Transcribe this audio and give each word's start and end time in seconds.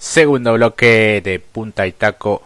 Segundo 0.00 0.54
bloque 0.54 1.20
de 1.22 1.40
Punta 1.40 1.86
y 1.86 1.92
Taco 1.92 2.42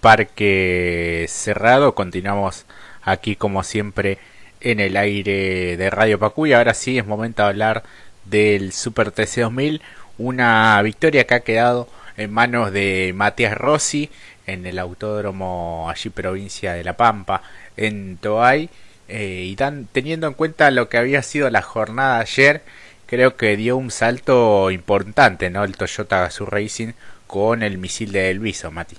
Parque 0.00 1.26
Cerrado. 1.28 1.96
Continuamos 1.96 2.66
aquí 3.02 3.34
como 3.34 3.64
siempre 3.64 4.18
en 4.60 4.78
el 4.78 4.96
aire 4.96 5.76
de 5.76 5.90
Radio 5.90 6.20
Pacuy. 6.20 6.52
Ahora 6.52 6.72
sí 6.72 6.98
es 6.98 7.04
momento 7.04 7.42
de 7.42 7.48
hablar 7.48 7.82
del 8.26 8.72
Super 8.72 9.10
TC 9.10 9.40
2000. 9.40 9.82
Una 10.18 10.80
victoria 10.82 11.26
que 11.26 11.34
ha 11.34 11.40
quedado 11.40 11.88
en 12.16 12.32
manos 12.32 12.70
de 12.70 13.12
Matías 13.12 13.58
Rossi 13.58 14.08
en 14.46 14.66
el 14.66 14.78
autódromo 14.78 15.90
allí 15.90 16.10
provincia 16.10 16.74
de 16.74 16.84
La 16.84 16.96
Pampa 16.96 17.42
en 17.76 18.18
Toay. 18.18 18.70
Eh, 19.08 19.46
y 19.48 19.56
dan, 19.56 19.88
teniendo 19.90 20.28
en 20.28 20.34
cuenta 20.34 20.70
lo 20.70 20.88
que 20.88 20.98
había 20.98 21.22
sido 21.22 21.50
la 21.50 21.62
jornada 21.62 22.20
ayer 22.20 22.62
creo 23.06 23.36
que 23.36 23.56
dio 23.56 23.76
un 23.76 23.90
salto 23.90 24.70
importante, 24.70 25.50
¿no? 25.50 25.64
El 25.64 25.76
Toyota 25.76 26.20
Gazoo 26.20 26.46
Racing 26.46 26.92
con 27.26 27.62
el 27.62 27.78
misil 27.78 28.12
de 28.12 28.30
Elviso, 28.30 28.70
Mati. 28.70 28.96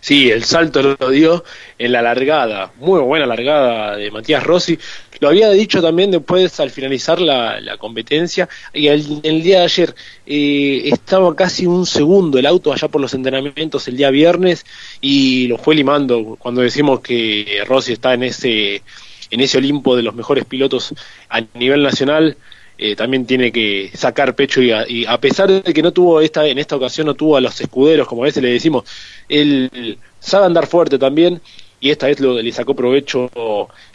Sí, 0.00 0.30
el 0.30 0.44
salto 0.44 0.96
lo 0.98 1.10
dio 1.10 1.44
en 1.78 1.92
la 1.92 2.00
largada, 2.00 2.72
muy 2.78 3.00
buena 3.00 3.26
largada 3.26 3.96
de 3.96 4.10
Matías 4.10 4.42
Rossi. 4.42 4.78
Lo 5.20 5.28
había 5.28 5.50
dicho 5.50 5.82
también 5.82 6.10
después 6.10 6.58
al 6.58 6.70
finalizar 6.70 7.20
la, 7.20 7.76
competencia 7.78 8.48
y 8.72 8.86
el, 8.88 9.42
día 9.42 9.58
de 9.58 9.64
ayer 9.64 9.94
eh, 10.26 10.82
estaba 10.86 11.36
casi 11.36 11.66
un 11.66 11.84
segundo 11.84 12.38
el 12.38 12.46
auto 12.46 12.72
allá 12.72 12.88
por 12.88 13.00
los 13.00 13.12
entrenamientos 13.12 13.86
el 13.88 13.96
día 13.96 14.10
viernes 14.10 14.64
y 15.00 15.46
lo 15.48 15.58
fue 15.58 15.74
limando 15.74 16.36
cuando 16.38 16.62
decimos 16.62 17.00
que 17.00 17.62
Rossi 17.66 17.92
está 17.92 18.14
en 18.14 18.22
ese 18.24 18.82
en 19.30 19.40
ese 19.40 19.58
Olimpo 19.58 19.96
de 19.96 20.02
los 20.02 20.14
mejores 20.14 20.44
pilotos 20.44 20.94
a 21.28 21.40
nivel 21.54 21.82
nacional, 21.82 22.36
eh, 22.82 22.96
también 22.96 23.26
tiene 23.26 23.52
que 23.52 23.90
sacar 23.94 24.34
pecho 24.34 24.62
y 24.62 25.04
a, 25.04 25.20
pesar 25.20 25.50
de 25.50 25.74
que 25.74 25.82
no 25.82 25.92
tuvo 25.92 26.22
esta 26.22 26.46
en 26.46 26.58
esta 26.58 26.76
ocasión 26.76 27.08
no 27.08 27.14
tuvo 27.14 27.36
a 27.36 27.40
los 27.42 27.60
escuderos 27.60 28.08
como 28.08 28.22
a 28.22 28.24
veces 28.24 28.42
le 28.42 28.52
decimos 28.52 28.84
él 29.28 29.98
sabe 30.18 30.46
andar 30.46 30.66
fuerte 30.66 30.98
también 30.98 31.42
y 31.78 31.90
esta 31.90 32.06
vez 32.06 32.20
lo, 32.20 32.40
le 32.40 32.52
sacó 32.52 32.74
provecho 32.74 33.30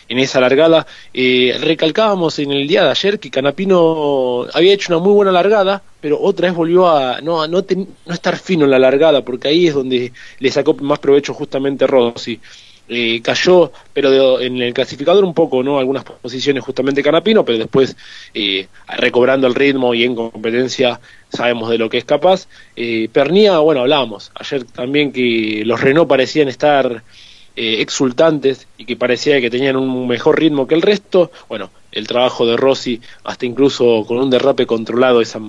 en 0.07 0.19
esa 0.19 0.39
largada. 0.39 0.85
Eh, 1.13 1.57
recalcábamos 1.61 2.37
en 2.39 2.51
el 2.51 2.67
día 2.67 2.83
de 2.83 2.89
ayer 2.89 3.19
que 3.19 3.31
Canapino 3.31 4.45
había 4.53 4.73
hecho 4.73 4.93
una 4.93 5.03
muy 5.03 5.13
buena 5.13 5.31
largada 5.31 5.81
pero 5.99 6.21
otra 6.21 6.47
vez 6.47 6.55
volvió 6.55 6.87
a 6.87 7.21
no 7.21 7.41
a 7.41 7.47
no, 7.47 7.65
no 8.05 8.13
estar 8.13 8.37
fino 8.37 8.65
en 8.65 8.71
la 8.71 8.77
largada 8.77 9.23
porque 9.23 9.47
ahí 9.47 9.67
es 9.67 9.73
donde 9.73 10.11
le 10.37 10.51
sacó 10.51 10.75
más 10.75 10.99
provecho 10.99 11.33
justamente 11.33 11.87
Rossi 11.87 12.39
eh, 12.87 13.19
cayó, 13.23 13.71
pero 13.93 14.39
en 14.39 14.61
el 14.61 14.73
clasificador 14.73 15.23
un 15.23 15.33
poco, 15.33 15.63
¿no? 15.63 15.79
Algunas 15.79 16.03
posiciones 16.03 16.63
justamente 16.63 17.01
Canapino, 17.01 17.43
pero 17.43 17.57
después 17.57 17.95
eh, 18.33 18.67
recobrando 18.97 19.47
el 19.47 19.55
ritmo 19.55 19.95
y 19.95 20.03
en 20.03 20.13
competencia 20.13 20.99
sabemos 21.29 21.69
de 21.69 21.79
lo 21.79 21.89
que 21.89 21.97
es 21.97 22.05
capaz. 22.05 22.47
Eh, 22.75 23.09
Pernía, 23.11 23.57
bueno, 23.57 23.81
hablábamos 23.81 24.31
ayer 24.35 24.65
también 24.65 25.11
que 25.11 25.63
los 25.65 25.81
Renault 25.81 26.07
parecían 26.07 26.47
estar 26.47 27.03
exultantes 27.57 28.67
y 28.77 28.83
que 28.83 28.97
parecía 28.97 29.39
que 29.39 29.49
tenían 29.49 29.77
un 29.77 30.07
mejor 30.07 30.37
ritmo 30.37 30.67
que 30.67 30.75
el 30.75 30.81
resto. 30.81 31.31
Bueno, 31.47 31.71
el 31.91 32.05
trabajo 32.05 32.45
de 32.45 32.57
Rossi, 32.57 32.99
hasta 33.23 33.45
incluso 33.45 34.03
con 34.05 34.17
un 34.17 34.29
derrape 34.29 34.67
controlado 34.67 35.21
esa, 35.21 35.39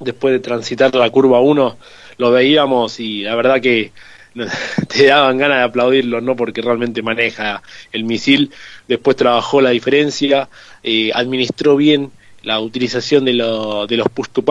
después 0.00 0.32
de 0.32 0.40
transitar 0.40 0.92
la 0.96 1.08
curva 1.10 1.40
1, 1.40 1.76
lo 2.18 2.30
veíamos 2.30 2.98
y 3.00 3.22
la 3.22 3.36
verdad 3.36 3.60
que 3.60 3.92
te 4.88 5.06
daban 5.06 5.38
ganas 5.38 5.58
de 5.58 5.64
aplaudirlo, 5.64 6.20
¿no? 6.20 6.36
Porque 6.36 6.62
realmente 6.62 7.02
maneja 7.02 7.62
el 7.92 8.04
misil. 8.04 8.50
Después 8.88 9.16
trabajó 9.16 9.60
la 9.60 9.70
diferencia, 9.70 10.48
eh, 10.82 11.10
administró 11.14 11.76
bien 11.76 12.10
la 12.42 12.60
utilización 12.60 13.24
de, 13.24 13.32
de 13.32 13.96
los 13.96 14.08
push 14.08 14.28
to 14.32 14.42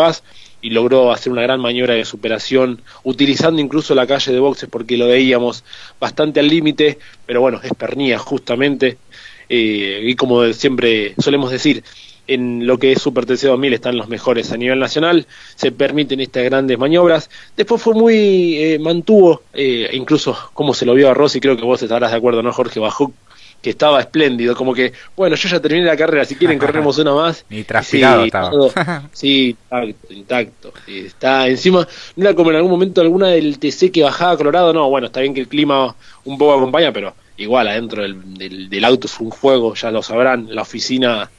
y 0.61 0.69
logró 0.69 1.11
hacer 1.11 1.31
una 1.31 1.41
gran 1.41 1.59
maniobra 1.59 1.95
de 1.95 2.05
superación, 2.05 2.81
utilizando 3.03 3.59
incluso 3.59 3.95
la 3.95 4.05
calle 4.05 4.31
de 4.31 4.39
boxes 4.39 4.69
porque 4.69 4.95
lo 4.95 5.07
veíamos 5.07 5.63
bastante 5.99 6.39
al 6.39 6.47
límite, 6.47 6.99
pero 7.25 7.41
bueno, 7.41 7.59
es 7.63 7.73
pernía 7.73 8.19
justamente. 8.19 8.97
Eh, 9.49 10.01
y 10.03 10.15
como 10.15 10.53
siempre 10.53 11.13
solemos 11.17 11.51
decir, 11.51 11.83
en 12.27 12.65
lo 12.67 12.77
que 12.77 12.91
es 12.91 13.01
Super 13.01 13.25
TC 13.25 13.47
2000 13.47 13.73
están 13.73 13.97
los 13.97 14.07
mejores 14.07 14.51
a 14.51 14.57
nivel 14.57 14.79
nacional, 14.79 15.25
se 15.55 15.71
permiten 15.71 16.19
estas 16.19 16.43
grandes 16.43 16.77
maniobras. 16.77 17.29
Después 17.57 17.81
fue 17.81 17.93
muy, 17.93 18.57
eh, 18.57 18.79
mantuvo, 18.79 19.43
eh, 19.53 19.89
incluso 19.93 20.37
como 20.53 20.73
se 20.73 20.85
lo 20.85 20.93
vio 20.93 21.09
a 21.09 21.13
Rossi, 21.13 21.39
creo 21.39 21.57
que 21.57 21.63
vos 21.63 21.81
estarás 21.81 22.11
de 22.11 22.17
acuerdo, 22.17 22.41
¿no, 22.41 22.53
Jorge 22.53 22.79
Bajó 22.79 23.11
Que 23.61 23.71
estaba 23.71 23.99
espléndido, 23.99 24.55
como 24.55 24.73
que, 24.73 24.93
bueno, 25.15 25.35
yo 25.35 25.49
ya 25.49 25.59
terminé 25.59 25.85
la 25.85 25.97
carrera, 25.97 26.25
si 26.25 26.35
quieren 26.35 26.57
corremos 26.57 26.97
una 26.97 27.13
más. 27.13 27.45
Ni 27.49 27.63
transpirado 27.63 28.23
estaba. 28.23 28.51
sí, 29.13 29.49
intacto, 29.49 30.13
intacto. 30.13 30.73
Está 30.87 31.47
encima, 31.47 31.87
no 32.15 32.25
era 32.25 32.35
como 32.35 32.51
en 32.51 32.57
algún 32.57 32.71
momento 32.71 33.01
alguna 33.01 33.27
del 33.27 33.59
TC 33.59 33.91
que 33.91 34.03
bajaba 34.03 34.37
Colorado, 34.37 34.73
no, 34.73 34.89
bueno, 34.89 35.07
está 35.07 35.21
bien 35.21 35.33
que 35.33 35.41
el 35.41 35.47
clima 35.47 35.95
un 36.23 36.37
poco 36.37 36.53
acompaña, 36.53 36.91
pero 36.91 37.13
igual 37.37 37.67
adentro 37.67 38.03
del, 38.03 38.69
del 38.69 38.85
auto 38.85 39.07
es 39.07 39.19
un 39.19 39.31
juego, 39.31 39.73
ya 39.73 39.91
lo 39.91 40.03
sabrán, 40.03 40.47
la 40.53 40.61
oficina 40.61 41.29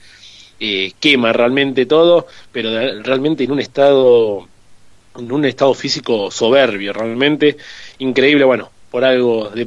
eh, 0.64 0.92
quema 1.00 1.32
realmente 1.32 1.86
todo, 1.86 2.28
pero 2.52 2.70
realmente 3.02 3.42
en 3.42 3.50
un 3.50 3.58
estado 3.58 4.46
en 5.18 5.32
un 5.32 5.44
estado 5.44 5.74
físico 5.74 6.30
soberbio, 6.30 6.92
realmente 6.92 7.56
increíble, 7.98 8.44
bueno, 8.44 8.70
por 8.88 9.04
algo 9.04 9.50
de, 9.50 9.66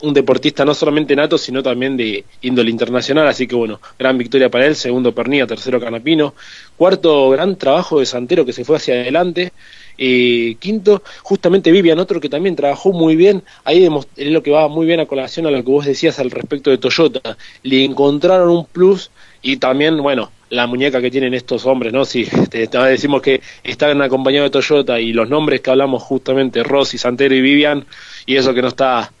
un 0.00 0.14
deportista 0.14 0.64
no 0.64 0.72
solamente 0.72 1.16
nato, 1.16 1.36
sino 1.36 1.64
también 1.64 1.96
de 1.96 2.24
índole 2.42 2.70
internacional, 2.70 3.26
así 3.26 3.48
que 3.48 3.56
bueno, 3.56 3.80
gran 3.98 4.16
victoria 4.16 4.48
para 4.48 4.66
él, 4.66 4.76
segundo 4.76 5.12
Pernilla, 5.12 5.48
tercero 5.48 5.80
Canapino, 5.80 6.32
cuarto 6.76 7.30
gran 7.30 7.56
trabajo 7.56 7.98
de 7.98 8.06
Santero 8.06 8.46
que 8.46 8.52
se 8.52 8.64
fue 8.64 8.76
hacia 8.76 8.94
adelante, 8.94 9.52
eh, 9.98 10.54
quinto, 10.60 11.02
justamente 11.24 11.72
Vivian, 11.72 11.98
otro 11.98 12.20
que 12.20 12.28
también 12.28 12.54
trabajó 12.54 12.92
muy 12.92 13.16
bien, 13.16 13.42
ahí 13.64 13.88
es 14.16 14.30
lo 14.30 14.42
que 14.44 14.52
va 14.52 14.68
muy 14.68 14.86
bien 14.86 15.00
a 15.00 15.06
colación 15.06 15.48
a 15.48 15.50
lo 15.50 15.64
que 15.64 15.70
vos 15.72 15.84
decías 15.84 16.20
al 16.20 16.30
respecto 16.30 16.70
de 16.70 16.78
Toyota, 16.78 17.36
le 17.64 17.84
encontraron 17.84 18.50
un 18.50 18.64
plus 18.64 19.10
y 19.42 19.56
también, 19.56 19.98
bueno, 20.02 20.30
la 20.50 20.66
muñeca 20.66 21.00
que 21.00 21.10
tienen 21.10 21.34
estos 21.34 21.66
hombres, 21.66 21.92
¿no? 21.92 22.04
Si 22.04 22.24
te, 22.24 22.66
decimos 22.66 23.22
que 23.22 23.40
están 23.62 24.00
acompañados 24.02 24.50
de 24.50 24.60
Toyota 24.60 25.00
y 25.00 25.12
los 25.12 25.28
nombres 25.28 25.60
que 25.60 25.70
hablamos 25.70 26.02
justamente, 26.02 26.62
Rossi, 26.62 26.98
Santero 26.98 27.34
y 27.34 27.40
Vivian, 27.40 27.84
y 28.26 28.36
eso 28.36 28.54
que 28.54 28.62
no 28.62 28.68
está 28.68 29.12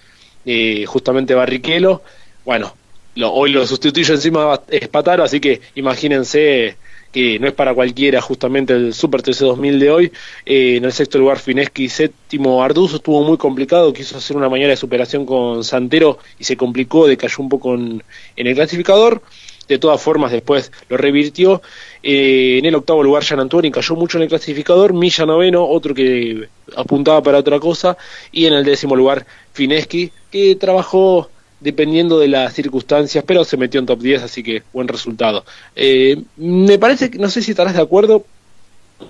eh, 0.44 0.84
justamente 0.86 1.34
Barrichello, 1.34 2.02
bueno, 2.44 2.74
lo, 3.14 3.32
hoy 3.32 3.52
lo 3.52 3.66
sustituyo 3.66 4.14
encima 4.14 4.60
Espataro, 4.68 5.24
así 5.24 5.40
que 5.40 5.60
imagínense 5.74 6.76
que 7.12 7.38
no 7.38 7.48
es 7.48 7.54
para 7.54 7.74
cualquiera 7.74 8.20
justamente 8.20 8.74
el 8.74 8.92
Super 8.92 9.22
TC 9.22 9.40
2000 9.40 9.80
de 9.80 9.90
hoy. 9.90 10.12
Eh, 10.44 10.76
en 10.76 10.84
el 10.84 10.92
sexto 10.92 11.18
lugar 11.18 11.38
Fineschi, 11.38 11.88
séptimo 11.88 12.62
Arduzo, 12.62 12.96
estuvo 12.96 13.22
muy 13.24 13.38
complicado, 13.38 13.92
quiso 13.92 14.18
hacer 14.18 14.36
una 14.36 14.48
mañana 14.48 14.70
de 14.70 14.76
superación 14.76 15.24
con 15.24 15.64
Santero 15.64 16.18
y 16.38 16.44
se 16.44 16.56
complicó, 16.56 17.06
decayó 17.06 17.36
un 17.38 17.48
poco 17.48 17.74
en 17.74 18.02
el 18.36 18.54
clasificador 18.54 19.22
de 19.68 19.78
todas 19.78 20.00
formas 20.00 20.32
después 20.32 20.72
lo 20.88 20.96
revirtió. 20.96 21.62
Eh, 22.02 22.58
en 22.58 22.66
el 22.66 22.74
octavo 22.74 23.02
lugar, 23.02 23.24
Jan 23.24 23.40
Antuani 23.40 23.70
cayó 23.70 23.94
mucho 23.94 24.18
en 24.18 24.22
el 24.22 24.28
clasificador, 24.28 24.92
Milla 24.94 25.26
noveno, 25.26 25.64
otro 25.66 25.94
que 25.94 26.48
apuntaba 26.76 27.22
para 27.22 27.38
otra 27.38 27.60
cosa, 27.60 27.96
y 28.32 28.46
en 28.46 28.54
el 28.54 28.64
décimo 28.64 28.96
lugar, 28.96 29.26
Fineski, 29.52 30.10
que 30.30 30.56
trabajó 30.56 31.30
dependiendo 31.60 32.18
de 32.18 32.28
las 32.28 32.54
circunstancias, 32.54 33.24
pero 33.26 33.44
se 33.44 33.56
metió 33.56 33.80
en 33.80 33.86
top 33.86 34.00
10, 34.00 34.22
así 34.22 34.42
que 34.42 34.62
buen 34.72 34.88
resultado. 34.88 35.44
Eh, 35.74 36.16
me 36.36 36.78
parece 36.78 37.10
que, 37.10 37.18
no 37.18 37.28
sé 37.28 37.42
si 37.42 37.50
estarás 37.50 37.74
de 37.74 37.82
acuerdo, 37.82 38.24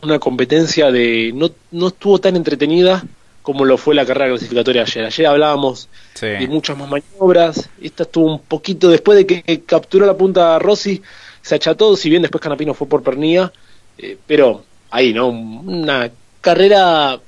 una 0.03 0.19
competencia 0.19 0.91
de 0.91 1.33
no, 1.35 1.51
no 1.71 1.89
estuvo 1.89 2.19
tan 2.19 2.37
entretenida 2.37 3.05
como 3.49 3.65
lo 3.65 3.79
fue 3.79 3.95
la 3.95 4.05
carrera 4.05 4.29
clasificatoria 4.29 4.83
ayer. 4.83 5.07
Ayer 5.07 5.27
hablábamos 5.27 5.89
de 6.21 6.47
muchas 6.49 6.77
más 6.77 6.87
maniobras, 6.87 7.71
esta 7.81 8.03
estuvo 8.03 8.27
un 8.27 8.41
poquito 8.41 8.91
después 8.91 9.17
de 9.17 9.27
que 9.27 9.63
capturó 9.63 10.05
la 10.05 10.19
punta 10.19 10.59
Rossi, 10.59 11.03
se 11.41 11.55
acható, 11.55 11.97
si 11.97 12.11
bien 12.11 12.21
después 12.21 12.43
Canapino 12.43 12.75
fue 12.75 12.87
por 12.87 13.03
pernía, 13.03 13.51
eh, 13.97 14.19
pero 14.27 14.65
ahí, 14.91 15.15
¿no? 15.15 15.29
Una 15.29 16.11
carrera 16.43 17.19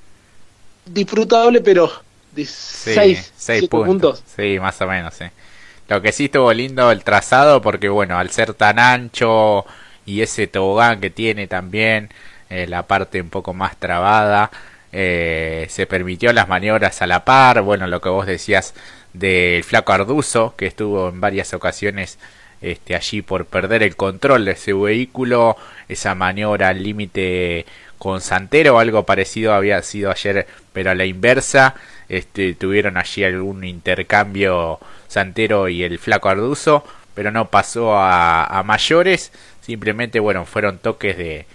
disfrutable, 0.84 1.62
pero 1.62 1.90
de 2.32 2.44
6 2.44 3.32
puntos. 3.70 4.22
Sí, 4.36 4.58
más 4.60 4.78
o 4.82 4.86
menos, 4.86 5.14
sí. 5.14 5.24
Lo 5.88 6.02
que 6.02 6.12
sí 6.12 6.26
estuvo 6.26 6.52
lindo 6.52 6.90
el 6.90 7.02
trazado, 7.02 7.62
porque 7.62 7.88
bueno, 7.88 8.18
al 8.18 8.28
ser 8.28 8.52
tan 8.52 8.78
ancho 8.78 9.64
y 10.04 10.20
ese 10.20 10.48
tobogán 10.48 11.00
que 11.00 11.08
tiene 11.08 11.46
también, 11.46 12.10
eh, 12.50 12.66
la 12.66 12.82
parte 12.82 13.22
un 13.22 13.30
poco 13.30 13.54
más 13.54 13.78
trabada, 13.78 14.50
eh, 14.92 15.66
se 15.68 15.86
permitió 15.86 16.32
las 16.32 16.48
maniobras 16.48 17.02
a 17.02 17.06
la 17.06 17.24
par, 17.24 17.62
bueno, 17.62 17.86
lo 17.86 18.00
que 18.00 18.08
vos 18.08 18.26
decías 18.26 18.74
del 19.12 19.64
flaco 19.64 19.92
Arduzo, 19.92 20.54
que 20.56 20.66
estuvo 20.66 21.08
en 21.08 21.20
varias 21.20 21.54
ocasiones 21.54 22.18
este, 22.60 22.94
allí 22.94 23.22
por 23.22 23.46
perder 23.46 23.82
el 23.82 23.96
control 23.96 24.44
de 24.44 24.52
ese 24.52 24.72
vehículo, 24.72 25.56
esa 25.88 26.14
maniobra 26.14 26.68
al 26.68 26.82
límite 26.82 27.66
con 27.98 28.20
Santero, 28.20 28.78
algo 28.78 29.04
parecido 29.04 29.54
había 29.54 29.82
sido 29.82 30.10
ayer, 30.10 30.46
pero 30.72 30.90
a 30.90 30.94
la 30.94 31.04
inversa, 31.04 31.74
este, 32.08 32.54
tuvieron 32.54 32.96
allí 32.96 33.24
algún 33.24 33.64
intercambio 33.64 34.80
Santero 35.08 35.68
y 35.68 35.82
el 35.84 35.98
flaco 35.98 36.28
Arduzo, 36.28 36.84
pero 37.14 37.30
no 37.30 37.48
pasó 37.48 37.96
a, 37.96 38.44
a 38.44 38.62
mayores, 38.62 39.32
simplemente, 39.60 40.20
bueno, 40.20 40.46
fueron 40.46 40.78
toques 40.78 41.16
de, 41.16 41.46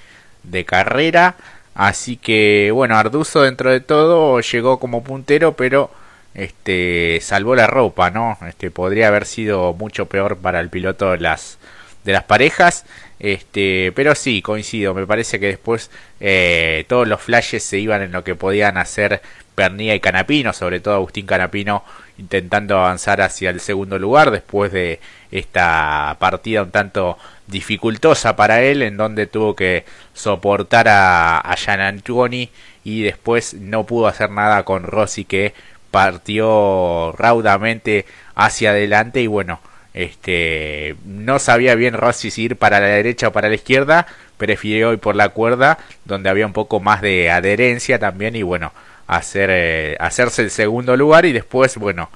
de 0.43 0.65
carrera, 0.65 1.35
Así 1.75 2.17
que 2.17 2.71
bueno, 2.73 2.97
Arduzo 2.97 3.43
dentro 3.43 3.69
de 3.69 3.81
todo 3.81 4.39
llegó 4.39 4.79
como 4.79 5.03
puntero, 5.03 5.55
pero 5.55 5.91
este 6.33 7.19
salvó 7.21 7.55
la 7.55 7.67
ropa, 7.67 8.09
¿no? 8.11 8.37
Este 8.47 8.71
podría 8.71 9.09
haber 9.09 9.25
sido 9.25 9.73
mucho 9.73 10.07
peor 10.07 10.37
para 10.37 10.61
el 10.61 10.69
piloto 10.69 11.11
de 11.11 11.19
las 11.19 11.59
de 12.05 12.13
las 12.13 12.23
parejas. 12.23 12.85
Este, 13.19 13.91
pero 13.95 14.15
sí, 14.15 14.41
coincido. 14.41 14.93
Me 14.93 15.05
parece 15.07 15.39
que 15.39 15.47
después 15.47 15.91
eh, 16.19 16.85
todos 16.87 17.07
los 17.07 17.21
flashes 17.21 17.63
se 17.63 17.77
iban 17.79 18.01
en 18.01 18.11
lo 18.11 18.23
que 18.23 18.35
podían 18.35 18.77
hacer 18.77 19.21
Pernía 19.55 19.95
y 19.95 19.99
Canapino, 19.99 20.53
sobre 20.53 20.79
todo 20.79 20.95
Agustín 20.95 21.25
Canapino 21.25 21.83
intentando 22.17 22.77
avanzar 22.77 23.21
hacia 23.21 23.49
el 23.49 23.59
segundo 23.59 23.99
lugar 23.99 24.31
después 24.31 24.71
de 24.71 24.99
esta 25.31 26.15
partida 26.19 26.63
un 26.63 26.71
tanto 26.71 27.17
dificultosa 27.47 28.35
para 28.35 28.61
él, 28.61 28.81
en 28.81 28.97
donde 28.97 29.27
tuvo 29.27 29.55
que 29.55 29.85
soportar 30.13 30.87
a, 30.87 31.37
a 31.39 31.55
Gian 31.57 31.81
Antoni 31.81 32.49
y 32.83 33.01
después 33.01 33.55
no 33.55 33.85
pudo 33.85 34.07
hacer 34.07 34.29
nada 34.29 34.63
con 34.63 34.83
Rossi 34.83 35.25
que 35.25 35.53
partió 35.91 37.13
raudamente 37.13 38.05
hacia 38.35 38.71
adelante. 38.71 39.21
Y 39.21 39.27
bueno, 39.27 39.59
este 39.93 40.95
no 41.05 41.39
sabía 41.39 41.75
bien 41.75 41.93
Rossi 41.93 42.31
si 42.31 42.43
ir 42.43 42.57
para 42.57 42.79
la 42.81 42.87
derecha 42.87 43.29
o 43.29 43.31
para 43.31 43.49
la 43.49 43.55
izquierda, 43.55 44.07
prefirió 44.37 44.91
ir 44.91 44.99
por 44.99 45.15
la 45.15 45.29
cuerda 45.29 45.77
donde 46.03 46.29
había 46.29 46.45
un 46.45 46.53
poco 46.53 46.79
más 46.79 47.01
de 47.01 47.31
adherencia 47.31 47.97
también. 47.97 48.35
Y 48.35 48.43
bueno, 48.43 48.73
hacer 49.07 49.49
eh, 49.51 49.97
hacerse 49.99 50.41
el 50.41 50.51
segundo 50.51 50.97
lugar 50.97 51.25
y 51.25 51.33
después 51.33 51.77
bueno, 51.77 52.09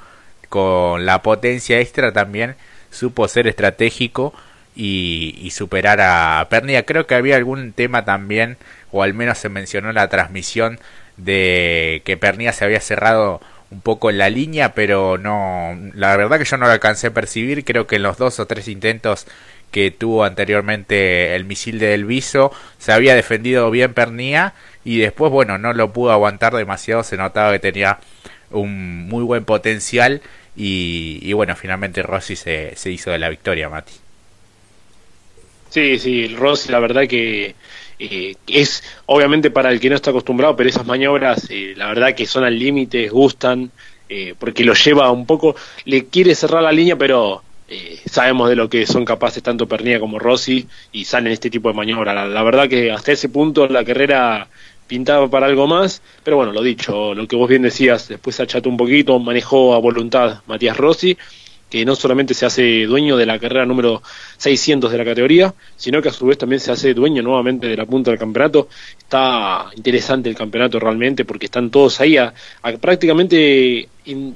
con 0.50 1.06
la 1.06 1.22
potencia 1.22 1.80
extra 1.80 2.12
también 2.12 2.56
supo 2.92 3.28
ser 3.28 3.48
estratégico 3.48 4.34
y, 4.76 5.50
superar 5.52 6.00
a 6.02 6.48
Pernia. 6.50 6.86
Creo 6.86 7.06
que 7.06 7.16
había 7.16 7.36
algún 7.36 7.74
tema 7.74 8.06
también, 8.06 8.58
o 8.92 9.04
al 9.04 9.14
menos 9.14 9.38
se 9.38 9.50
mencionó 9.50 9.90
en 9.90 9.96
la 9.96 10.08
transmisión, 10.08 10.80
de 11.18 12.02
que 12.06 12.18
Pernia 12.18 12.54
se 12.54 12.64
había 12.66 12.80
cerrado 12.80 13.42
un 13.72 13.82
poco 13.82 14.10
en 14.10 14.18
la 14.18 14.30
línea, 14.30 14.74
pero 14.74 15.18
no, 15.18 15.78
la 15.94 16.16
verdad 16.16 16.40
que 16.40 16.46
yo 16.46 16.58
no 16.58 16.66
lo 16.66 16.72
alcancé 16.72 17.08
a 17.08 17.14
percibir. 17.14 17.66
Creo 17.66 17.88
que 17.88 17.98
en 17.98 18.04
los 18.04 18.18
dos 18.18 18.40
o 18.40 18.48
tres 18.48 18.68
intentos 18.68 19.28
que 19.72 19.92
tuvo 19.92 20.24
anteriormente 20.24 21.36
el 21.36 21.46
misil 21.46 21.78
de 21.78 21.94
Elviso 21.94 22.52
se 22.80 22.92
había 22.92 23.14
defendido 23.14 23.70
bien 23.70 23.94
Pernia 23.94 24.54
y 24.84 25.00
después, 25.00 25.32
bueno, 25.32 25.58
no 25.58 25.74
lo 25.74 25.92
pudo 25.92 26.12
aguantar 26.12 26.54
demasiado. 26.54 27.04
Se 27.04 27.18
notaba 27.18 27.52
que 27.52 27.60
tenía 27.60 28.00
un 28.52 29.08
muy 29.08 29.24
buen 29.24 29.46
potencial 29.46 30.22
y, 30.56 31.32
bueno, 31.34 31.56
finalmente 31.56 32.04
Rossi 32.04 32.36
se, 32.36 32.76
se 32.76 32.92
hizo 32.92 33.12
de 33.12 33.20
la 33.20 33.30
victoria, 33.30 33.70
Mati. 33.70 33.94
Sí, 35.70 36.00
sí, 36.00 36.28
Rossi 36.36 36.72
la 36.72 36.80
verdad 36.80 37.08
que 37.08 37.56
eh, 38.00 38.36
es 38.48 38.82
obviamente 39.08 39.52
para 39.52 39.72
el 39.72 39.80
que 39.80 39.90
no 39.90 39.96
está 39.96 40.12
acostumbrado, 40.12 40.56
pero 40.56 40.70
esas 40.70 40.86
maniobras 40.86 41.48
eh, 41.50 41.74
la 41.76 41.88
verdad 41.88 42.16
que 42.16 42.26
son 42.26 42.46
al 42.46 42.58
límite, 42.58 43.10
gustan, 43.10 43.72
eh, 44.08 44.34
porque 44.40 44.64
lo 44.64 44.74
lleva 44.74 45.12
un 45.12 45.26
poco, 45.26 45.56
le 45.86 46.06
quiere 46.06 46.34
cerrar 46.34 46.64
la 46.64 46.72
línea, 46.72 46.96
pero 46.96 47.44
sabemos 48.10 48.50
de 48.50 48.56
lo 48.56 48.68
que 48.68 48.88
son 48.88 49.06
capaces 49.06 49.44
tanto 49.44 49.68
Pernilla 49.68 50.00
como 50.00 50.18
Rossi 50.18 50.68
y 50.92 51.06
salen 51.06 51.32
este 51.32 51.52
tipo 51.52 51.70
de 51.70 51.76
maniobras. 51.76 52.28
La, 52.28 52.42
verdad 52.42 52.68
que 52.68 52.92
hasta 52.92 53.12
ese 53.12 53.30
punto 53.30 53.68
la 53.68 53.86
carrera 53.86 54.48
pintaba 54.90 55.30
para 55.30 55.46
algo 55.46 55.68
más, 55.68 56.02
pero 56.24 56.36
bueno, 56.36 56.52
lo 56.52 56.62
dicho, 56.62 57.14
lo 57.14 57.26
que 57.28 57.38
vos 57.38 57.48
bien 57.48 57.62
decías, 57.62 58.10
después 58.10 58.38
acható 58.42 58.68
un 58.68 58.76
poquito, 58.76 59.18
manejó 59.20 59.74
a 59.74 59.80
voluntad 59.80 60.42
Matías 60.48 60.76
Rossi 60.76 61.16
que 61.70 61.86
no 61.86 61.96
solamente 61.96 62.34
se 62.34 62.48
hace 62.48 62.88
dueño 62.88 63.16
de 63.16 63.28
la 63.28 63.38
carrera 63.38 63.64
número 63.64 64.02
600 64.38 64.92
de 64.92 64.98
la 64.98 65.06
categoría, 65.06 65.54
sino 65.78 66.02
que 66.02 66.10
a 66.10 66.12
su 66.12 66.26
vez 66.26 66.40
también 66.40 66.60
se 66.60 66.72
hace 66.72 66.96
dueño 66.96 67.22
nuevamente 67.22 67.68
de 67.68 67.78
la 67.78 67.86
punta 67.86 68.10
del 68.10 68.20
campeonato. 68.20 68.70
Está 68.98 69.70
interesante 69.76 70.30
el 70.30 70.36
campeonato 70.36 70.80
realmente 70.80 71.26
porque 71.26 71.46
están 71.46 71.70
todos 71.70 72.02
ahí 72.02 72.18
prácticamente 72.82 73.88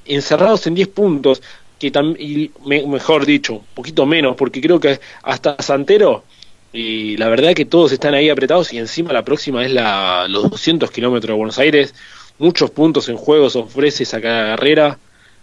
encerrados 0.06 0.68
en 0.68 0.76
10 0.76 0.88
puntos, 0.90 1.42
que 1.80 1.88
y 2.20 2.52
mejor 2.68 3.26
dicho, 3.26 3.54
un 3.54 3.66
poquito 3.74 4.06
menos, 4.06 4.36
porque 4.36 4.62
creo 4.62 4.80
que 4.80 5.00
hasta 5.24 5.60
Santero, 5.60 6.26
y 6.74 7.16
la 7.18 7.30
verdad 7.30 7.54
que 7.54 7.66
todos 7.66 7.92
están 7.92 8.16
ahí 8.16 8.30
apretados 8.30 8.74
y 8.74 8.80
encima 8.80 9.14
la 9.14 9.24
próxima 9.24 9.64
es 9.64 9.72
la, 9.72 10.28
los 10.28 10.50
200 10.50 10.92
kilómetros 10.92 11.30
de 11.30 11.38
Buenos 11.38 11.60
Aires, 11.60 11.94
muchos 12.40 12.72
puntos 12.72 13.08
en 13.08 13.16
juego 13.16 13.50
se 13.50 13.60
ofrece 13.60 14.04
esa 14.04 14.20
carrera 14.20 14.98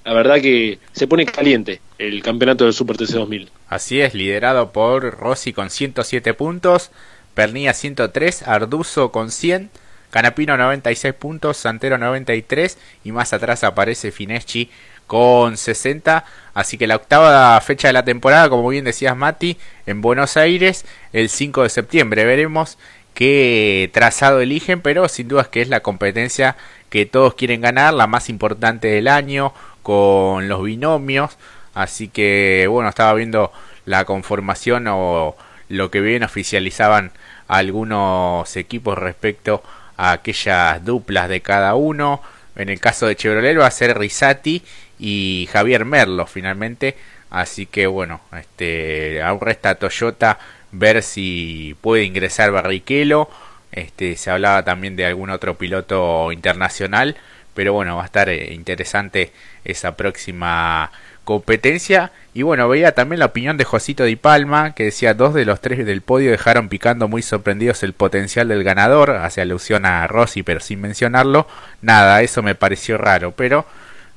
la 0.05 0.15
verdad 0.15 0.41
que 0.41 0.79
se 0.93 1.07
pone 1.07 1.27
caliente 1.27 1.81
el 1.99 2.23
campeonato 2.23 2.65
del 2.65 2.73
Super 2.73 2.97
TC 2.97 3.13
2000. 3.13 3.51
Así 3.69 4.01
es, 4.01 4.15
liderado 4.15 4.73
por 4.73 5.19
Rossi 5.19 5.53
con 5.53 5.71
107 5.71 6.33
puntos, 6.35 6.91
Pernilla 7.35 7.75
103, 7.75 8.49
Arduzo 8.49 9.13
con 9.13 9.31
100, 9.31 9.71
Canapino 10.11 10.57
96 10.57 11.15
puntos, 11.15 11.59
Santero 11.59 11.99
93 11.99 12.79
y 13.05 13.13
más 13.13 13.33
atrás 13.33 13.63
aparece 13.63 14.11
Fineschi 14.11 14.71
con 15.11 15.57
60. 15.57 16.25
Así 16.55 16.79
que 16.79 16.87
la 16.87 16.95
octava 16.95 17.61
fecha 17.63 17.89
de 17.89 17.93
la 17.93 18.05
temporada, 18.05 18.49
como 18.49 18.69
bien 18.69 18.85
decías 18.85 19.17
Mati, 19.17 19.59
en 19.87 20.03
Buenos 20.03 20.37
Aires 20.37 20.85
el 21.13 21.29
5 21.29 21.65
de 21.65 21.69
septiembre. 21.69 22.25
Veremos 22.25 22.79
qué 23.13 23.91
trazado 23.93 24.39
eligen, 24.41 24.83
pero 24.83 25.09
sin 25.09 25.27
duda 25.27 25.43
es 25.43 25.49
que 25.49 25.63
es 25.63 25.69
la 25.69 25.81
competencia 25.81 26.57
que 26.91 27.07
todos 27.07 27.35
quieren 27.35 27.61
ganar, 27.61 27.93
la 27.93 28.07
más 28.07 28.29
importante 28.29 28.87
del 28.87 29.09
año, 29.09 29.53
con 29.83 30.49
los 30.49 30.63
binomios. 30.63 31.39
Así 31.75 32.07
que 32.07 32.69
bueno, 32.71 32.89
estaba 32.89 33.13
viendo 33.15 33.51
la 33.87 34.05
conformación 34.05 34.87
o 34.87 35.35
lo 35.69 35.91
que 35.91 36.01
bien 36.01 36.23
oficializaban 36.23 37.11
algunos 37.49 38.57
equipos 38.57 38.97
respecto 38.97 39.61
a 39.97 40.13
aquellas 40.13 40.85
duplas 40.85 41.29
de 41.29 41.41
cada 41.41 41.75
uno. 41.75 42.23
En 42.55 42.69
el 42.69 42.79
caso 42.79 43.07
de 43.07 43.17
Chevrolet 43.17 43.59
va 43.59 43.67
a 43.67 43.73
ser 43.73 43.99
Risati 43.99 44.63
y 45.01 45.49
Javier 45.51 45.85
Merlo 45.85 46.27
finalmente. 46.27 46.97
Así 47.31 47.67
que 47.67 47.87
bueno, 47.87 48.21
este, 48.39 49.23
aún 49.23 49.41
resta 49.41 49.77
Toyota 49.77 50.39
ver 50.73 51.03
si 51.03 51.77
puede 51.81 52.05
ingresar 52.05 52.51
Barrichello. 52.51 53.29
Este, 53.73 54.17
se 54.17 54.31
hablaba 54.31 54.65
también 54.65 54.97
de 54.97 55.07
algún 55.07 55.31
otro 55.31 55.57
piloto 55.57 56.33
internacional 56.33 57.17
pero 57.55 57.73
bueno, 57.73 57.97
va 57.97 58.03
a 58.03 58.07
estar 58.07 58.29
eh, 58.29 58.55
interesante 58.55 59.33
esa 59.65 59.97
próxima 59.97 60.91
competencia. 61.25 62.13
Y 62.33 62.43
bueno, 62.43 62.69
veía 62.69 62.93
también 62.93 63.21
la 63.21 63.27
opinión 63.27 63.57
de 63.57 63.65
Josito 63.65 64.05
Di 64.05 64.17
Palma, 64.17 64.75
que 64.75 64.85
decía 64.85 65.15
dos 65.15 65.35
de 65.35 65.45
los 65.45 65.61
tres 65.61 65.85
del 65.85 66.01
podio 66.01 66.31
dejaron 66.31 66.69
picando 66.69 67.09
muy 67.09 67.23
sorprendidos 67.23 67.83
el 67.83 67.93
potencial 67.93 68.49
del 68.49 68.65
ganador, 68.65 69.11
hace 69.11 69.41
alusión 69.41 69.85
a 69.85 70.07
Rossi, 70.07 70.43
pero 70.43 70.61
sin 70.61 70.81
mencionarlo. 70.81 71.47
Nada, 71.83 72.23
eso 72.23 72.43
me 72.43 72.55
pareció 72.55 72.99
raro, 72.99 73.33
pero 73.33 73.67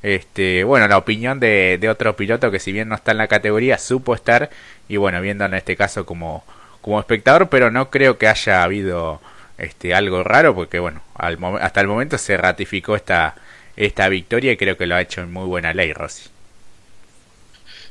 este, 0.04 0.64
bueno, 0.66 0.88
la 0.88 0.98
opinión 0.98 1.40
de, 1.40 1.78
de 1.80 1.90
otro 1.90 2.16
piloto 2.16 2.52
que 2.52 2.60
si 2.60 2.72
bien 2.72 2.90
no 2.90 2.96
está 2.96 3.12
en 3.12 3.18
la 3.18 3.28
categoría, 3.28 3.78
supo 3.78 4.14
estar, 4.14 4.50
y 4.88 4.98
bueno, 4.98 5.22
viendo 5.22 5.46
en 5.46 5.54
este 5.54 5.76
caso 5.76 6.06
como, 6.06 6.44
como 6.82 7.00
espectador, 7.00 7.50
pero 7.50 7.72
no 7.72 7.90
creo 7.90 8.18
que 8.18 8.28
haya 8.28 8.64
habido 8.64 9.22
este, 9.58 9.94
algo 9.94 10.24
raro 10.24 10.54
porque 10.54 10.80
bueno, 10.80 11.02
hasta 11.16 11.82
el 11.82 11.88
momento 11.88 12.18
se 12.18 12.36
ratificó 12.38 12.96
esta, 12.96 13.36
esta 13.78 14.10
victoria 14.10 14.52
y 14.52 14.58
creo 14.58 14.78
que 14.78 14.86
lo 14.86 14.96
ha 14.96 15.02
hecho 15.02 15.22
en 15.22 15.32
muy 15.32 15.46
buena 15.46 15.74
ley, 15.74 15.94
Rossi. 15.94 16.30